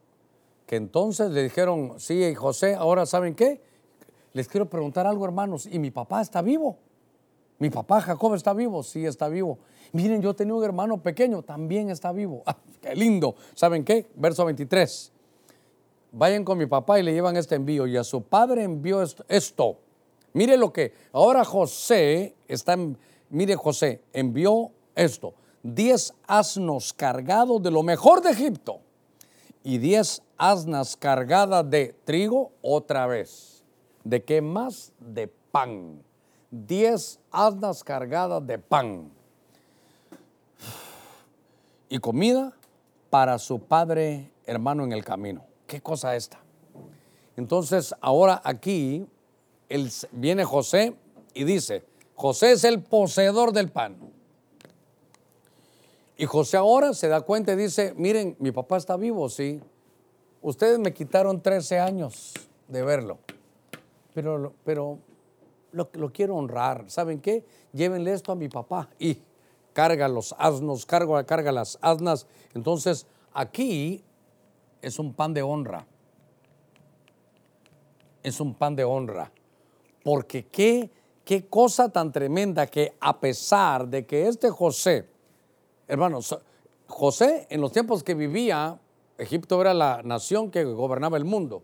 [0.66, 3.62] que entonces le dijeron, sí, José, ahora ¿saben qué?
[4.34, 6.78] Les quiero preguntar algo, hermanos, ¿y mi papá está vivo?
[7.58, 9.60] Mi papá Jacob está vivo, sí está vivo.
[9.92, 12.44] Miren, yo tenía un hermano pequeño, también está vivo.
[12.48, 13.36] Ah, qué lindo.
[13.54, 14.08] ¿Saben qué?
[14.16, 15.12] Verso 23.
[16.14, 17.86] Vayan con mi papá y le llevan este envío.
[17.86, 19.78] Y a su padre envió esto.
[20.32, 20.94] Mire lo que.
[21.12, 22.78] Ahora José está.
[23.30, 28.80] mire, José envió esto: diez asnos cargados de lo mejor de Egipto
[29.64, 33.59] y diez asnas cargadas de trigo otra vez.
[34.10, 34.92] ¿De qué más?
[35.00, 36.02] De pan
[36.50, 39.12] diez asnas cargadas de pan
[41.90, 42.54] y comida
[43.12, 45.46] para su padre hermano en el camino.
[45.68, 46.40] ¿Qué cosa esta?
[47.38, 49.06] Entonces, ahora aquí
[50.12, 50.96] viene José
[51.36, 51.86] y dice,
[52.16, 53.96] José es el poseedor del pan.
[56.18, 59.62] Y José ahora se da cuenta y dice, miren, mi papá está vivo, sí.
[60.42, 62.34] Ustedes me quitaron 13 años
[62.68, 63.20] de verlo.
[64.22, 65.00] Pero, pero
[65.72, 66.84] lo, quiero honrar.
[66.88, 67.46] ¿Saben qué?
[67.72, 69.18] Llévenle esto a mi papá y
[69.72, 72.28] carga los asnos, carga, carga las asnas.
[72.54, 74.04] Entonces, aquí
[74.82, 75.88] es un pan de honra.
[78.24, 79.32] Es un pan de honra.
[80.04, 80.90] Porque qué,
[81.24, 85.08] qué cosa tan tremenda que a pesar de que este José,
[85.88, 86.38] hermanos,
[86.88, 88.78] José en los tiempos que vivía,
[89.18, 91.64] Egipto era la nación que gobernaba el mundo.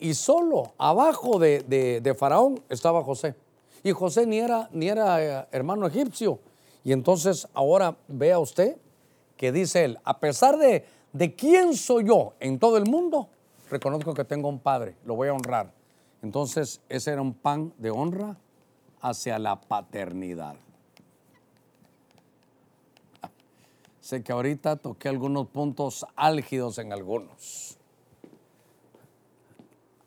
[0.00, 3.34] Y solo abajo de, Faraón estaba José.
[3.82, 6.38] Y José ni era, ni era eh, hermano egipcio.
[6.82, 8.76] Y entonces ahora vea usted
[9.36, 13.28] que dice él, a pesar de, de quién soy yo en todo el mundo,
[13.70, 15.72] reconozco que tengo un padre, lo voy a honrar.
[16.22, 18.36] Entonces ese era un pan de honra
[19.00, 20.56] hacia la paternidad.
[24.00, 27.79] Sé que ahorita toqué algunos puntos álgidos en algunos.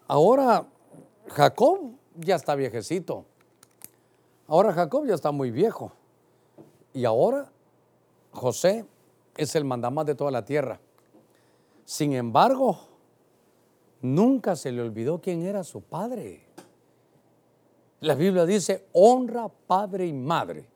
[0.07, 0.67] Ahora
[1.27, 3.25] Jacob ya está viejecito.
[4.47, 5.91] Ahora Jacob ya está muy viejo.
[6.93, 7.51] Y ahora
[8.31, 8.85] José
[9.35, 10.79] es el mandamás de toda la tierra.
[11.85, 12.77] Sin embargo,
[14.01, 16.45] nunca se le olvidó quién era su padre.
[17.99, 20.67] La Biblia dice, honra padre y madre,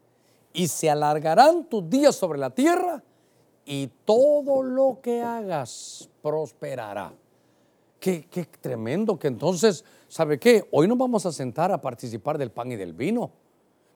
[0.54, 3.04] y se alargarán tus días sobre la tierra
[3.66, 7.14] y todo lo que hagas prosperará.
[8.00, 10.68] Qué, qué, tremendo que entonces, ¿sabe qué?
[10.72, 13.32] Hoy nos vamos a sentar a participar del pan y del vino.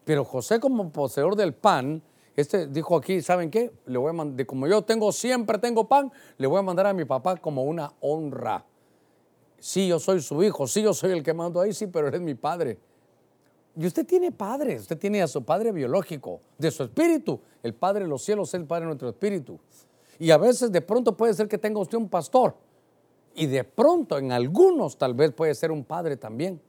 [0.03, 2.01] Pero José como poseedor del pan,
[2.35, 3.71] este dijo aquí, ¿saben qué?
[3.85, 6.93] Le voy a mandar, como yo tengo, siempre tengo pan, le voy a mandar a
[6.93, 8.65] mi papá como una honra.
[9.59, 12.15] Sí, yo soy su hijo, sí, yo soy el que mando ahí, sí, pero él
[12.15, 12.79] es mi padre.
[13.75, 17.39] Y usted tiene padre, usted tiene a su padre biológico, de su espíritu.
[17.63, 19.59] El Padre de los cielos es el Padre de nuestro espíritu.
[20.19, 22.55] Y a veces de pronto puede ser que tenga usted un pastor.
[23.35, 26.61] Y de pronto en algunos tal vez puede ser un padre también.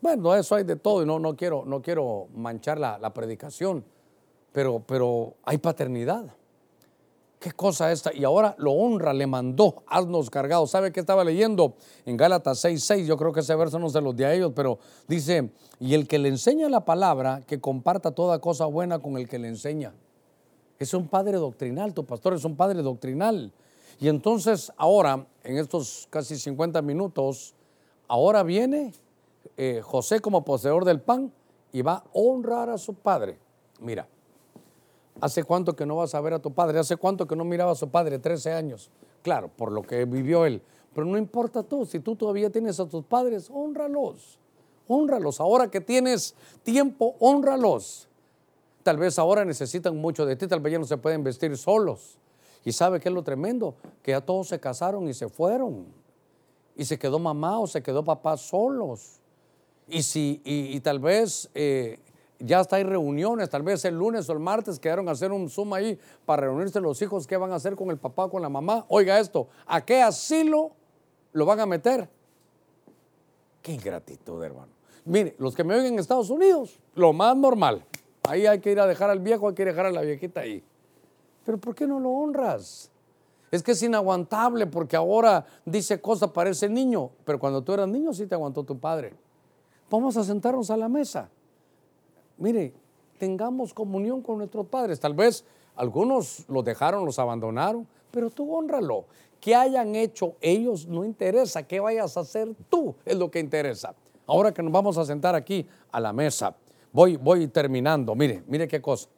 [0.00, 3.84] Bueno, eso hay de todo y no, no, quiero, no quiero manchar la, predicación,
[4.52, 6.26] pero, pero hay paternidad.
[7.44, 8.10] ¿Qué cosa esta?
[8.14, 10.70] Y ahora lo honra, le mandó asnos cargados.
[10.70, 11.74] ¿Sabe qué estaba leyendo?
[12.06, 14.78] En Gálatas 6:6, yo creo que ese verso no se los de a ellos, pero
[15.08, 19.28] dice, y el que le enseña la palabra, que comparta toda cosa buena con el
[19.28, 19.92] que le enseña.
[20.78, 23.52] Es un padre doctrinal, tu pastor es un padre doctrinal.
[24.00, 27.54] Y entonces ahora, en estos casi 50 minutos,
[28.08, 28.92] ahora viene
[29.56, 31.32] eh, José como poseedor del pan
[31.72, 33.38] y va a honrar a su padre.
[33.80, 34.08] Mira,
[35.20, 36.78] ¿Hace cuánto que no vas a ver a tu padre?
[36.78, 38.18] ¿Hace cuánto que no miraba a su padre?
[38.18, 38.90] 13 años.
[39.22, 40.60] Claro, por lo que vivió él.
[40.92, 44.38] Pero no importa tú, si tú todavía tienes a tus padres, honralos.
[44.88, 45.40] Honralos.
[45.40, 48.08] Ahora que tienes tiempo, honralos.
[48.82, 52.18] Tal vez ahora necesitan mucho de ti, tal vez ya no se pueden vestir solos.
[52.64, 55.86] Y sabe qué es lo tremendo, que ya todos se casaron y se fueron.
[56.76, 59.20] Y se quedó mamá o se quedó papá solos.
[59.86, 61.98] Y, si, y, tal vez eh,
[62.38, 65.48] ya está hay reuniones, tal vez el lunes o el martes quedaron a hacer un
[65.50, 68.40] Zoom ahí para reunirse los hijos, ¿qué van a hacer con el papá o con
[68.40, 68.86] la mamá?
[68.88, 70.72] Oiga esto, ¿a qué asilo
[71.32, 72.08] lo van a meter?
[73.60, 74.72] Qué ingratitud, hermano.
[75.04, 77.84] Mire, los que me oyen en Estados Unidos, lo más normal.
[78.22, 80.00] Ahí hay que ir a dejar al viejo, hay que ir a dejar a la
[80.00, 80.64] viejita ahí.
[81.44, 82.90] Pero ¿por qué no lo honras?
[83.50, 88.12] Es que es inaguantable porque ahora dice cosas, parece niño, pero cuando tú eras niño
[88.12, 89.14] sí te aguantó tu padre.
[89.90, 91.30] Vamos a sentarnos a la mesa
[92.36, 92.72] mire,
[93.18, 95.00] tengamos comunión con nuestros padres.
[95.00, 95.44] Tal vez
[95.76, 99.06] algunos los dejaron, los abandonaron, pero tú honralo.
[99.40, 103.94] ¿Qué hayan hecho ellos no interesa, qué vayas a hacer tú es lo que interesa.
[104.26, 106.56] Ahora que nos vamos a sentar aquí a la mesa,
[106.92, 108.14] voy, voy terminando.
[108.14, 109.08] Mire, mire qué cosa.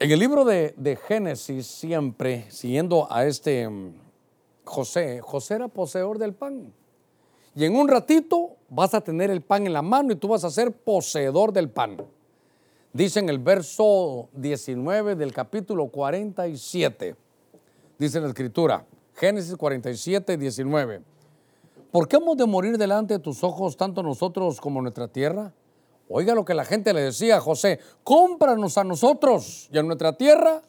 [0.00, 3.94] En el libro de, de Génesis, siempre siguiendo a este mm,
[4.62, 6.72] José, José era poseedor del pan.
[7.56, 10.44] Y en un ratito vas a tener el pan en la mano y tú vas
[10.44, 11.96] a ser poseedor del pan.
[12.92, 17.16] Dice en el verso 19 del capítulo 47,
[17.98, 21.02] dice la escritura, Génesis 47, 19.
[21.90, 25.52] ¿Por qué hemos de morir delante de tus ojos tanto nosotros como nuestra tierra?
[26.08, 30.12] Oiga lo que la gente le decía a José, cómpranos a nosotros y a nuestra
[30.14, 30.62] tierra,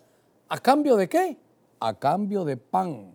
[0.49, 1.37] ¿a cambio de qué?
[1.79, 3.13] A cambio de pan.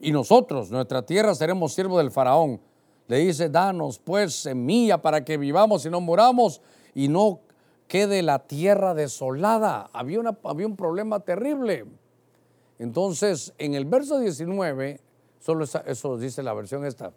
[0.00, 2.60] Y nosotros, nuestra tierra, seremos siervos del faraón
[3.08, 6.60] le dice, danos pues semilla para que vivamos y no muramos
[6.94, 7.40] y no
[7.88, 9.88] quede la tierra desolada.
[9.94, 11.86] Había, una, había un problema terrible.
[12.78, 15.00] Entonces, en el verso 19,
[15.40, 17.12] solo eso dice la versión esta.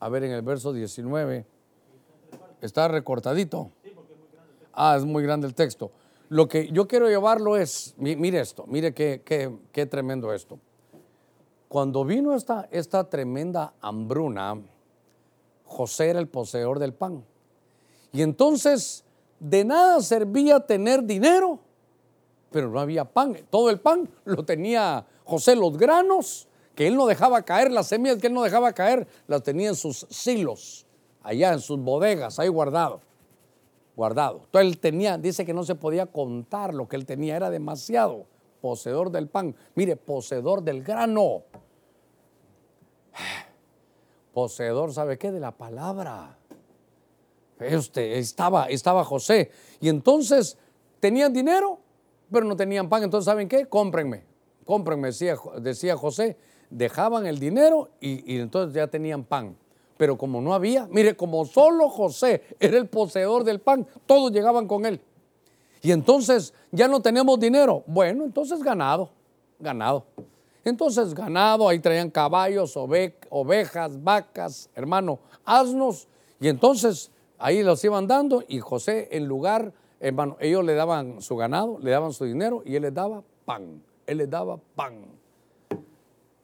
[0.00, 1.46] A ver, en el verso 19,
[2.60, 3.70] está recortadito.
[4.72, 5.90] Ah, es muy grande el texto.
[6.28, 10.58] Lo que yo quiero llevarlo es, mire esto, mire qué, qué, qué tremendo esto.
[11.68, 14.60] Cuando vino esta, esta tremenda hambruna,
[15.64, 17.24] José era el poseedor del pan.
[18.12, 19.04] Y entonces
[19.38, 21.58] de nada servía tener dinero,
[22.50, 23.36] pero no había pan.
[23.50, 28.18] Todo el pan lo tenía José, los granos que él no dejaba caer, las semillas
[28.18, 30.85] que él no dejaba caer, las tenía en sus silos,
[31.26, 33.00] allá en sus bodegas, ahí guardado,
[33.96, 34.42] guardado.
[34.44, 38.26] Entonces él tenía, dice que no se podía contar lo que él tenía, era demasiado
[38.60, 39.54] poseedor del pan.
[39.74, 41.42] Mire, poseedor del grano.
[44.32, 45.32] Poseedor, ¿sabe qué?
[45.32, 46.36] De la palabra.
[47.58, 49.50] Este, estaba, estaba José.
[49.80, 50.58] Y entonces
[51.00, 51.80] tenían dinero,
[52.30, 53.02] pero no tenían pan.
[53.02, 53.66] Entonces, ¿saben qué?
[53.66, 54.24] Cómprenme.
[54.66, 56.36] Cómprenme, decía, decía José.
[56.68, 59.56] Dejaban el dinero y, y entonces ya tenían pan.
[59.96, 64.66] Pero como no había, mire, como solo José era el poseedor del pan, todos llegaban
[64.66, 65.00] con él.
[65.82, 67.82] Y entonces ya no tenemos dinero.
[67.86, 69.10] Bueno, entonces ganado,
[69.58, 70.04] ganado.
[70.64, 76.08] Entonces ganado, ahí traían caballos, ovejas, vacas, hermano, asnos.
[76.40, 81.36] Y entonces ahí los iban dando y José en lugar, hermano, ellos le daban su
[81.36, 83.82] ganado, le daban su dinero y él les daba pan.
[84.06, 85.06] Él les daba pan.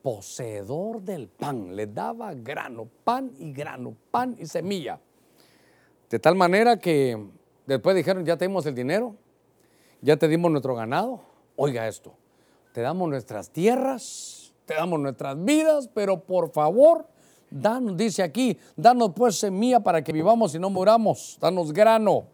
[0.03, 4.99] Poseedor del pan, les daba grano, pan y grano, pan y semilla.
[6.11, 7.17] De tal manera que
[7.67, 9.15] después dijeron, ya tenemos el dinero,
[10.01, 11.21] ya te dimos nuestro ganado.
[11.57, 12.15] Oiga esto,
[12.73, 17.07] te damos nuestras tierras, te damos nuestras vidas, pero por favor,
[17.51, 22.25] danos, dice aquí, danos pues semilla para que vivamos y no muramos, danos grano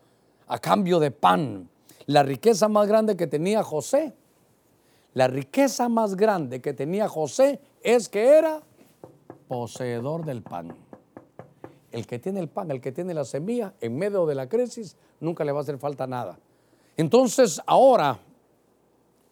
[0.47, 1.69] a cambio de pan.
[2.07, 4.15] La riqueza más grande que tenía José,
[5.19, 8.63] la riqueza más grande que tenía José es que era
[9.49, 10.77] poseedor del pan.
[11.91, 14.97] El que tiene el pan, el que tiene la semilla, en medio de la crisis,
[15.19, 16.39] nunca le va a hacer falta nada.
[16.97, 18.21] Entonces ahora,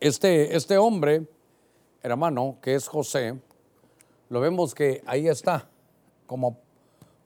[0.00, 1.28] este, este hombre,
[2.02, 3.38] hermano, que es José,
[4.28, 5.68] lo vemos que ahí está,
[6.26, 6.58] como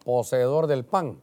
[0.04, 1.18] poseedor del pan.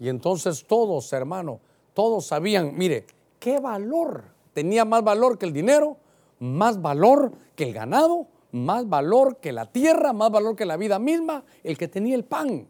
[0.00, 1.60] Y entonces todos, hermano,
[1.94, 3.06] todos sabían, mire,
[3.38, 5.98] qué valor, tenía más valor que el dinero,
[6.38, 10.98] más valor que el ganado, más valor que la tierra, más valor que la vida
[10.98, 12.68] misma, el que tenía el pan.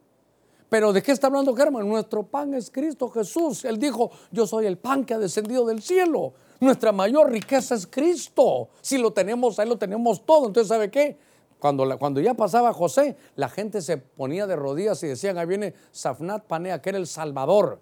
[0.68, 1.88] Pero ¿de qué está hablando Germán?
[1.88, 3.64] Nuestro pan es Cristo Jesús.
[3.64, 6.34] Él dijo, yo soy el pan que ha descendido del cielo.
[6.60, 8.68] Nuestra mayor riqueza es Cristo.
[8.80, 10.48] Si lo tenemos, ahí lo tenemos todo.
[10.48, 11.18] Entonces, ¿sabe qué?
[11.58, 15.74] Cuando, cuando ya pasaba José, la gente se ponía de rodillas y decían, ahí viene
[15.92, 17.80] Safnat Panea, que era el Salvador.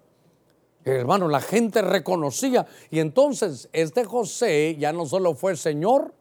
[0.85, 2.67] Hermano, la gente reconocía.
[2.91, 6.13] Y entonces, este José ya no solo fue Señor,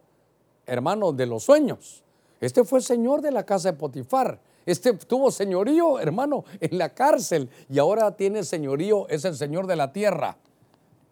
[0.67, 2.03] hermano, de los sueños.
[2.41, 4.41] Este fue Señor de la casa de Potifar.
[4.67, 9.77] Este tuvo señorío, hermano, en la cárcel y ahora tiene señorío, es el Señor de
[9.77, 10.39] la tierra.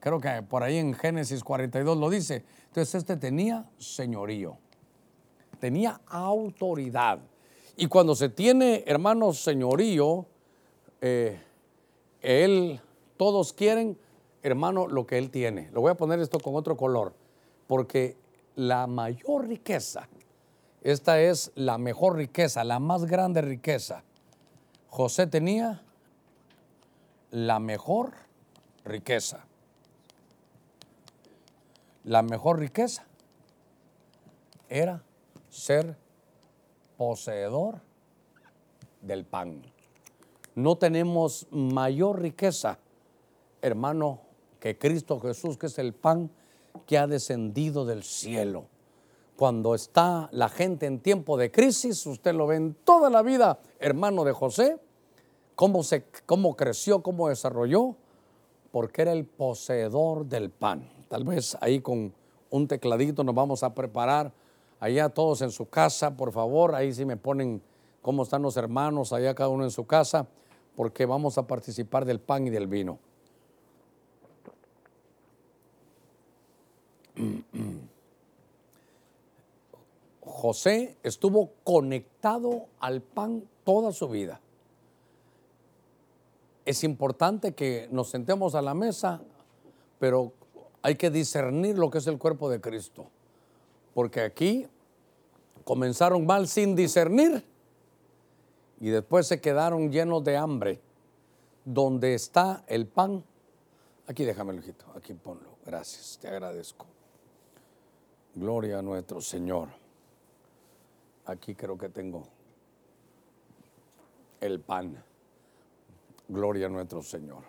[0.01, 2.45] Creo que por ahí en Génesis 42 lo dice.
[2.69, 4.57] Entonces este tenía señorío,
[5.61, 7.19] tenía autoridad.
[7.77, 10.27] Y cuando se tiene, hermano, señorío,
[11.01, 11.39] eh,
[12.21, 12.81] él,
[13.17, 13.99] todos quieren,
[14.43, 15.71] hermano, lo que él tiene.
[15.73, 17.15] Lo voy a poner esto con otro color,
[17.67, 18.17] porque
[18.57, 20.09] la mayor riqueza
[20.83, 24.03] esta es la mejor riqueza, la más grande riqueza.
[24.89, 25.81] José tenía
[27.31, 28.13] la mejor
[28.85, 29.47] riqueza.
[32.03, 33.07] La mejor riqueza
[34.69, 35.05] era
[35.51, 35.97] ser
[36.97, 37.81] poseedor
[39.03, 39.63] del pan.
[40.57, 42.81] No tenemos mayor riqueza,
[43.63, 44.21] hermano,
[44.61, 46.31] que Cristo Jesús, que es el pan
[46.87, 48.67] que ha descendido del cielo
[49.43, 53.59] cuando está la gente en tiempo de crisis, usted lo ve en toda la vida,
[53.81, 54.79] hermano de José,
[55.57, 57.97] cómo, se, cómo creció, cómo desarrolló,
[58.71, 60.89] porque era el poseedor del pan.
[61.09, 62.15] Tal vez ahí con
[62.51, 64.33] un tecladito nos vamos a preparar,
[64.79, 67.63] allá todos en su casa, por favor, ahí sí me ponen
[68.01, 70.27] cómo están los hermanos, allá cada uno en su casa,
[70.77, 73.01] porque vamos a participar del pan y del vino.
[80.21, 84.41] José estuvo conectado al pan toda su vida.
[86.65, 89.21] Es importante que nos sentemos a la mesa,
[89.99, 90.33] pero
[90.81, 93.07] hay que discernir lo que es el cuerpo de Cristo.
[93.95, 94.67] Porque aquí
[95.65, 97.45] comenzaron mal sin discernir
[98.81, 100.81] y después se quedaron llenos de hambre.
[101.65, 103.23] Donde está el pan,
[104.09, 105.51] aquí déjame, hijito, aquí ponlo.
[105.65, 106.87] Gracias, te agradezco.
[108.35, 109.69] Gloria a nuestro Señor.
[111.27, 112.23] Aquí creo que tengo
[114.41, 115.03] el pan.
[116.29, 117.43] Gloria a nuestro Señor.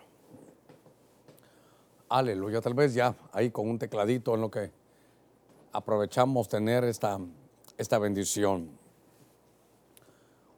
[2.10, 2.60] Aleluya.
[2.60, 4.70] Tal vez ya ahí con un tecladito en lo que
[5.72, 7.18] aprovechamos tener esta,
[7.78, 8.68] esta bendición.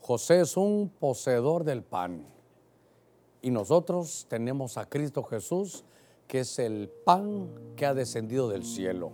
[0.01, 2.27] José es un poseedor del pan.
[3.43, 5.85] Y nosotros tenemos a Cristo Jesús,
[6.27, 9.12] que es el pan que ha descendido del cielo.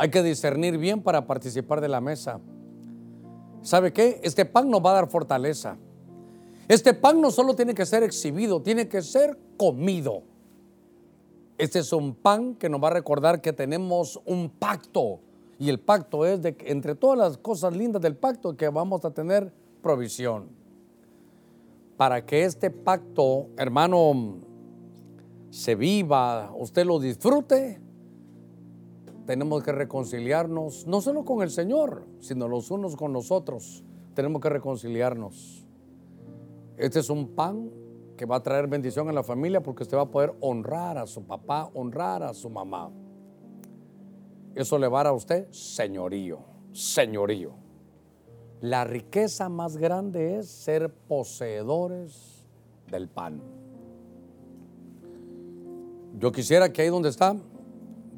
[0.00, 2.40] Hay que discernir bien para participar de la mesa.
[3.60, 4.18] ¿Sabe qué?
[4.22, 5.76] Este pan nos va a dar fortaleza.
[6.68, 10.22] Este pan no solo tiene que ser exhibido, tiene que ser comido.
[11.58, 15.20] Este es un pan que nos va a recordar que tenemos un pacto.
[15.58, 19.04] Y el pacto es de que entre todas las cosas lindas del pacto que vamos
[19.04, 19.52] a tener
[19.82, 20.48] provisión.
[21.98, 24.38] Para que este pacto, hermano,
[25.50, 27.82] se viva, usted lo disfrute,
[29.30, 33.84] tenemos que reconciliarnos, no solo con el Señor, sino los unos con los otros.
[34.12, 35.64] Tenemos que reconciliarnos.
[36.76, 37.70] Este es un pan
[38.16, 41.06] que va a traer bendición a la familia porque usted va a poder honrar a
[41.06, 42.90] su papá, honrar a su mamá.
[44.56, 46.40] Eso le va a usted señorío,
[46.72, 47.52] señorío.
[48.60, 52.48] La riqueza más grande es ser poseedores
[52.90, 53.40] del pan.
[56.18, 57.36] Yo quisiera que ahí donde está,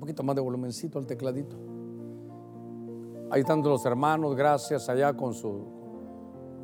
[0.03, 1.57] poquito más de volumencito el tecladito.
[3.31, 5.65] Ahí están los hermanos, gracias allá con su,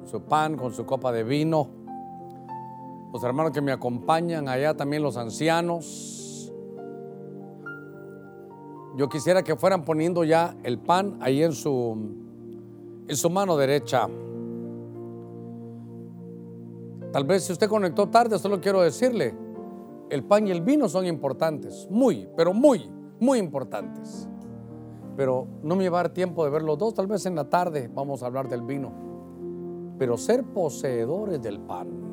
[0.05, 1.79] su pan, con su copa de vino
[3.13, 6.53] los hermanos que me acompañan, allá también los ancianos.
[8.97, 11.97] Yo quisiera que fueran poniendo ya el pan ahí en su,
[13.07, 14.09] en su mano derecha.
[17.13, 19.35] Tal vez si usted conectó tarde, solo quiero decirle,
[20.11, 24.29] el pan y el vino son importantes, muy, pero muy, muy importantes.
[25.17, 28.23] Pero no me dar tiempo de ver los dos, tal vez en la tarde vamos
[28.23, 28.93] a hablar del vino.
[29.99, 32.09] Pero ser poseedores del pan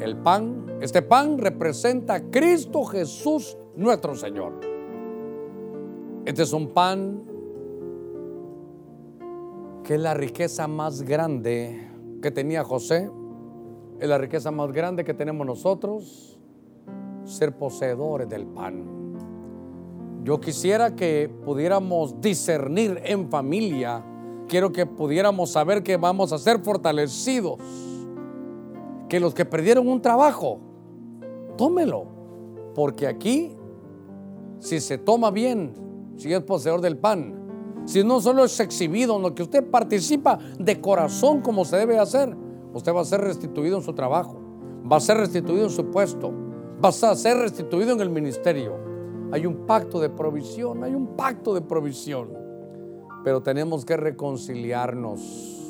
[0.00, 4.60] el pan, este pan representa a Cristo Jesús nuestro Señor.
[6.24, 7.22] Este es un pan
[9.82, 11.90] que es la riqueza más grande
[12.22, 13.10] que tenía José,
[14.00, 16.40] es la riqueza más grande que tenemos nosotros,
[17.24, 19.03] ser poseedores del pan.
[20.24, 24.02] Yo quisiera que pudiéramos discernir en familia,
[24.48, 27.58] quiero que pudiéramos saber que vamos a ser fortalecidos
[29.06, 30.60] que los que perdieron un trabajo,
[31.58, 32.06] tómelo.
[32.74, 33.52] Porque aquí,
[34.60, 35.74] si se toma bien,
[36.16, 40.38] si es poseedor del pan, si no solo es exhibido, en lo que usted participa
[40.58, 42.34] de corazón como se debe hacer,
[42.72, 44.40] usted va a ser restituido en su trabajo,
[44.90, 46.32] va a ser restituido en su puesto,
[46.82, 48.93] va a ser restituido en el ministerio.
[49.34, 52.28] Hay un pacto de provisión, hay un pacto de provisión,
[53.24, 55.66] pero tenemos que reconciliarnos.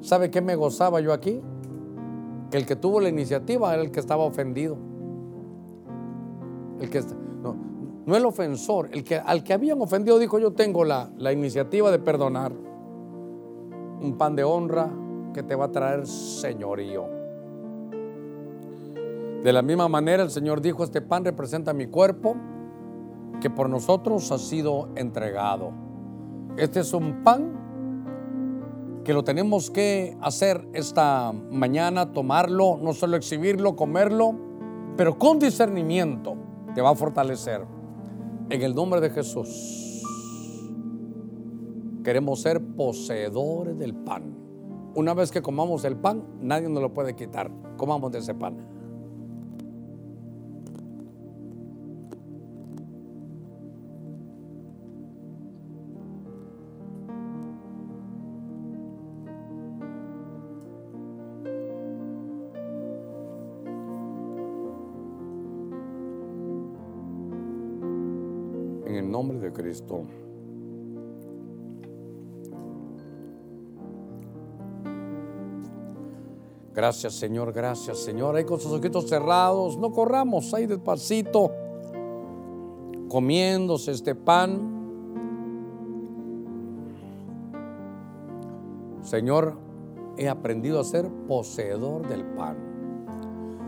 [0.00, 1.42] ¿Sabe qué me gozaba yo aquí?
[2.50, 4.78] que el que tuvo la iniciativa era el que estaba ofendido.
[6.80, 7.02] El que,
[7.42, 7.54] no,
[8.06, 11.90] no el ofensor, el que, al que habían ofendido dijo yo tengo la, la iniciativa
[11.90, 12.52] de perdonar.
[14.00, 14.90] Un pan de honra
[15.34, 17.04] que te va a traer señorío.
[19.44, 22.36] De la misma manera el Señor dijo, este pan representa mi cuerpo
[23.40, 25.72] que por nosotros ha sido entregado.
[26.56, 27.66] Este es un pan
[29.04, 34.34] que lo tenemos que hacer esta mañana, tomarlo, no solo exhibirlo, comerlo,
[34.96, 36.36] pero con discernimiento
[36.74, 37.64] te va a fortalecer.
[38.50, 40.02] En el nombre de Jesús,
[42.02, 44.34] queremos ser poseedores del pan.
[44.94, 47.50] Una vez que comamos el pan, nadie nos lo puede quitar.
[47.76, 48.75] Comamos de ese pan.
[76.74, 78.36] Gracias Señor, gracias Señor.
[78.36, 81.50] Ahí con sus ojitos cerrados, no corramos ahí despacito,
[83.08, 84.74] comiéndose este pan.
[89.02, 89.56] Señor,
[90.18, 92.56] he aprendido a ser poseedor del pan.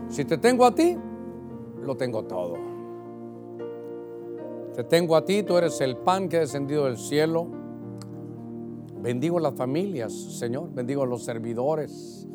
[0.09, 0.95] Si te tengo a ti,
[1.81, 2.68] lo tengo todo.
[4.79, 7.47] Te tengo a ti, tú eres el pan que ha descendido del cielo.
[9.01, 10.73] Bendigo las familias, Señor.
[10.73, 12.25] Bendigo los servidores.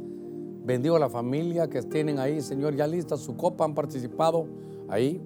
[0.62, 4.46] Bendigo a la familia que tienen ahí, Señor, ya lista su copa, han participado
[4.90, 5.22] ahí.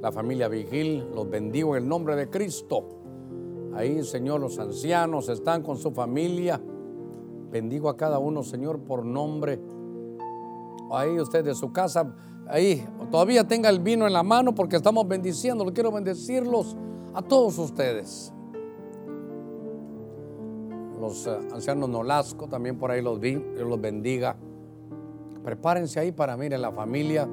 [0.00, 2.82] La familia Vigil, los bendigo en el nombre de Cristo.
[3.74, 6.58] Ahí, Señor, los ancianos están con su familia.
[7.50, 9.60] Bendigo a cada uno, Señor, por nombre.
[10.92, 12.14] Ahí usted de su casa
[12.48, 15.64] ahí todavía tenga el vino en la mano porque estamos bendiciendo.
[15.72, 16.76] Quiero bendecirlos
[17.14, 18.32] a todos ustedes.
[21.00, 23.34] Los eh, ancianos Nolasco también por ahí los vi.
[23.34, 24.36] Dios los bendiga.
[25.44, 27.28] Prepárense ahí para miren la familia.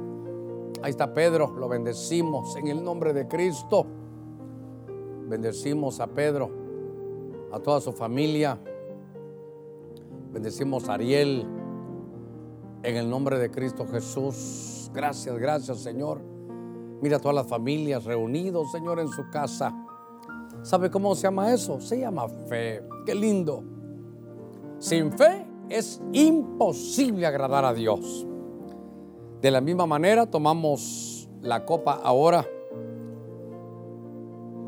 [0.81, 3.87] Ahí está Pedro, lo bendecimos en el nombre de Cristo.
[5.27, 6.51] Bendecimos a Pedro,
[7.51, 8.59] a toda su familia.
[10.31, 11.47] Bendecimos a Ariel
[12.83, 14.84] en el nombre de Cristo Jesús.
[14.95, 16.21] Gracias, gracias Señor.
[17.01, 19.75] Mira todas las familias reunidos, Señor, en su casa.
[20.63, 21.81] ¿Sabe cómo se llama eso?
[21.81, 22.81] Se llama fe.
[23.05, 23.61] Qué lindo.
[24.79, 28.25] Sin fe es imposible agradar a Dios.
[29.41, 32.47] De la misma manera tomamos la copa ahora.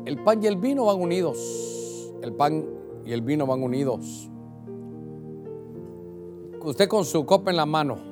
[0.04, 2.12] El pan y el vino van unidos.
[2.22, 2.66] El pan
[3.04, 4.30] y el vino van unidos.
[6.62, 8.07] Usted con su copa en la mano.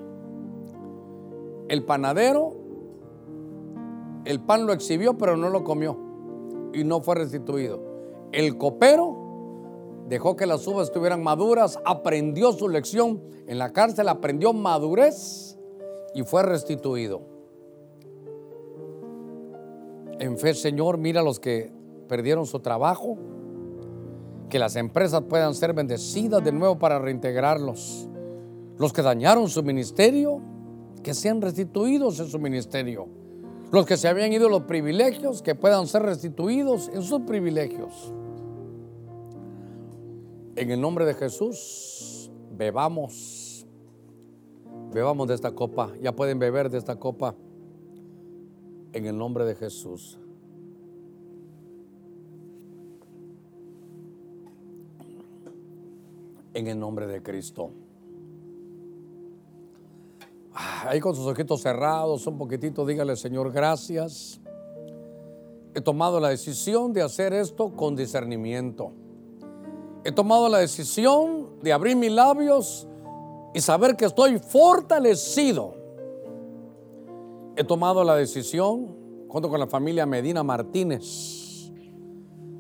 [1.69, 2.55] El panadero,
[4.25, 5.97] el pan lo exhibió pero no lo comió
[6.73, 7.81] y no fue restituido.
[8.33, 9.17] El copero
[10.09, 15.59] dejó que las uvas estuvieran maduras, aprendió su lección en la cárcel, aprendió madurez
[16.15, 17.23] y fue restituido.
[20.19, 21.73] En fe, Señor, mira a los que
[22.09, 23.19] perdieron su trabajo,
[24.49, 28.09] que las empresas puedan ser bendecidas de nuevo para reintegrarlos.
[28.79, 30.41] Los que dañaron su ministerio,
[31.07, 33.07] que sean restituidos en su ministerio.
[33.71, 38.13] Los que se habían ido los privilegios, que puedan ser restituidos en sus privilegios.
[40.57, 43.69] En el nombre de Jesús, bebamos.
[44.93, 45.93] Bebamos de esta copa.
[46.03, 47.37] Ya pueden beber de esta copa.
[48.93, 50.19] En el nombre de Jesús.
[56.53, 57.86] En el nombre de Cristo.
[60.59, 64.41] Ah, ahí con sus ojitos cerrados, un poquitito, dígale, Señor, gracias.
[65.75, 68.93] He tomado la decisión de hacer esto con discernimiento.
[70.03, 72.89] He tomado la decisión de abrir mis labios
[73.53, 75.75] y saber que estoy fortalecido.
[77.55, 78.97] He tomado la decisión,
[79.29, 81.71] junto con la familia Medina Martínez,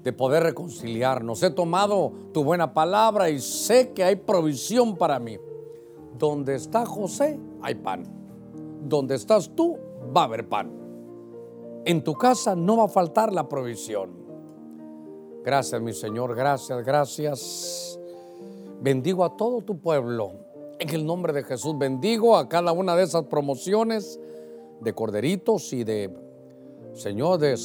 [0.03, 1.43] de poder reconciliarnos.
[1.43, 5.39] He tomado tu buena palabra y sé que hay provisión para mí.
[6.19, 8.05] Donde está José, hay pan.
[8.83, 9.77] Donde estás tú,
[10.17, 10.71] va a haber pan.
[11.85, 14.11] En tu casa no va a faltar la provisión.
[15.45, 18.01] Gracias, mi Señor, gracias, gracias.
[18.81, 20.33] Bendigo a todo tu pueblo.
[20.79, 24.21] En el nombre de Jesús, bendigo a cada una de esas promociones
[24.81, 26.13] de corderitos y de,
[26.93, 27.57] Señor, de,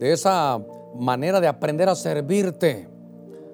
[0.00, 2.88] esa manera de aprender a servirte.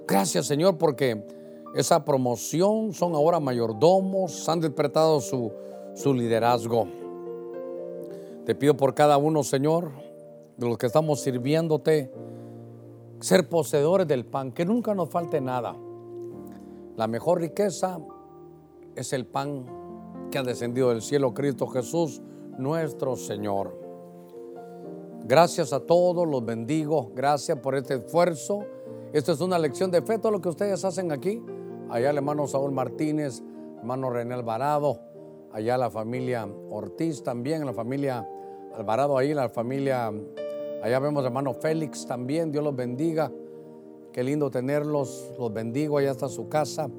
[0.06, 1.27] Gracias, Señor, porque
[1.74, 5.52] esa promoción son ahora mayordomos, han despertado su,
[5.94, 6.86] su liderazgo.
[8.44, 9.90] Te pido por cada uno, Señor,
[10.56, 12.12] de los que estamos sirviéndote
[13.20, 15.74] ser poseedores del pan, que nunca nos falte nada.
[16.96, 17.98] La mejor riqueza
[18.94, 19.64] es el pan
[20.30, 22.22] que ha descendido del cielo, Cristo Jesús,
[22.56, 23.76] nuestro Señor.
[25.24, 28.64] Gracias a todos, los bendigo, gracias por este esfuerzo.
[29.12, 31.42] Esta es una lección de fe, todo lo que ustedes hacen aquí.
[31.90, 33.43] Allá el hermano Saúl Martínez,
[33.78, 35.01] hermano René Alvarado,
[35.52, 38.28] allá la familia Ortiz también, la familia
[38.74, 40.12] Alvarado ahí, la familia
[40.85, 43.32] Allá vemos hermano Félix también, Dios los bendiga.
[44.12, 46.90] Qué lindo tenerlos, los bendigo, allá está su casa,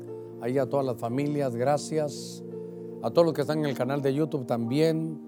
[0.41, 2.43] ahí a todas las familias, gracias.
[3.03, 5.21] A todos los que están en el canal de YouTube también.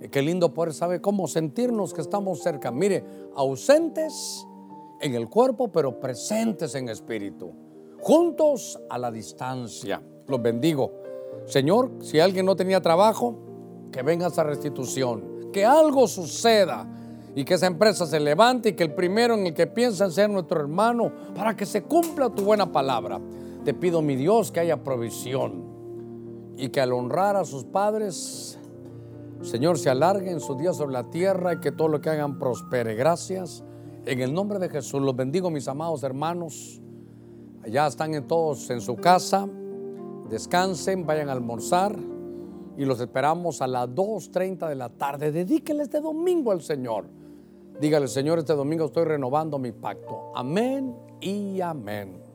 [0.00, 2.70] Eh, qué lindo poder saber cómo sentirnos que estamos cerca.
[2.70, 3.02] Mire,
[3.34, 4.46] ausentes
[5.00, 7.50] en el cuerpo, pero presentes en espíritu.
[8.06, 10.00] Juntos a la distancia.
[10.28, 10.92] Los bendigo.
[11.44, 13.34] Señor, si alguien no tenía trabajo,
[13.90, 15.50] que venga esa restitución.
[15.52, 16.86] Que algo suceda
[17.34, 20.30] y que esa empresa se levante y que el primero en el que piensa ser
[20.30, 23.20] nuestro hermano para que se cumpla tu buena palabra.
[23.64, 25.64] Te pido, mi Dios, que haya provisión
[26.56, 28.56] y que al honrar a sus padres,
[29.42, 32.94] Señor, se alarguen sus días sobre la tierra y que todo lo que hagan prospere.
[32.94, 33.64] Gracias.
[34.04, 36.80] En el nombre de Jesús los bendigo, mis amados hermanos.
[37.66, 39.48] Allá están todos en su casa.
[40.30, 41.96] Descansen, vayan a almorzar
[42.76, 45.32] y los esperamos a las 2.30 de la tarde.
[45.32, 47.06] Dedíquenle este domingo al Señor.
[47.80, 50.30] Dígale, Señor, este domingo estoy renovando mi pacto.
[50.36, 52.25] Amén y amén.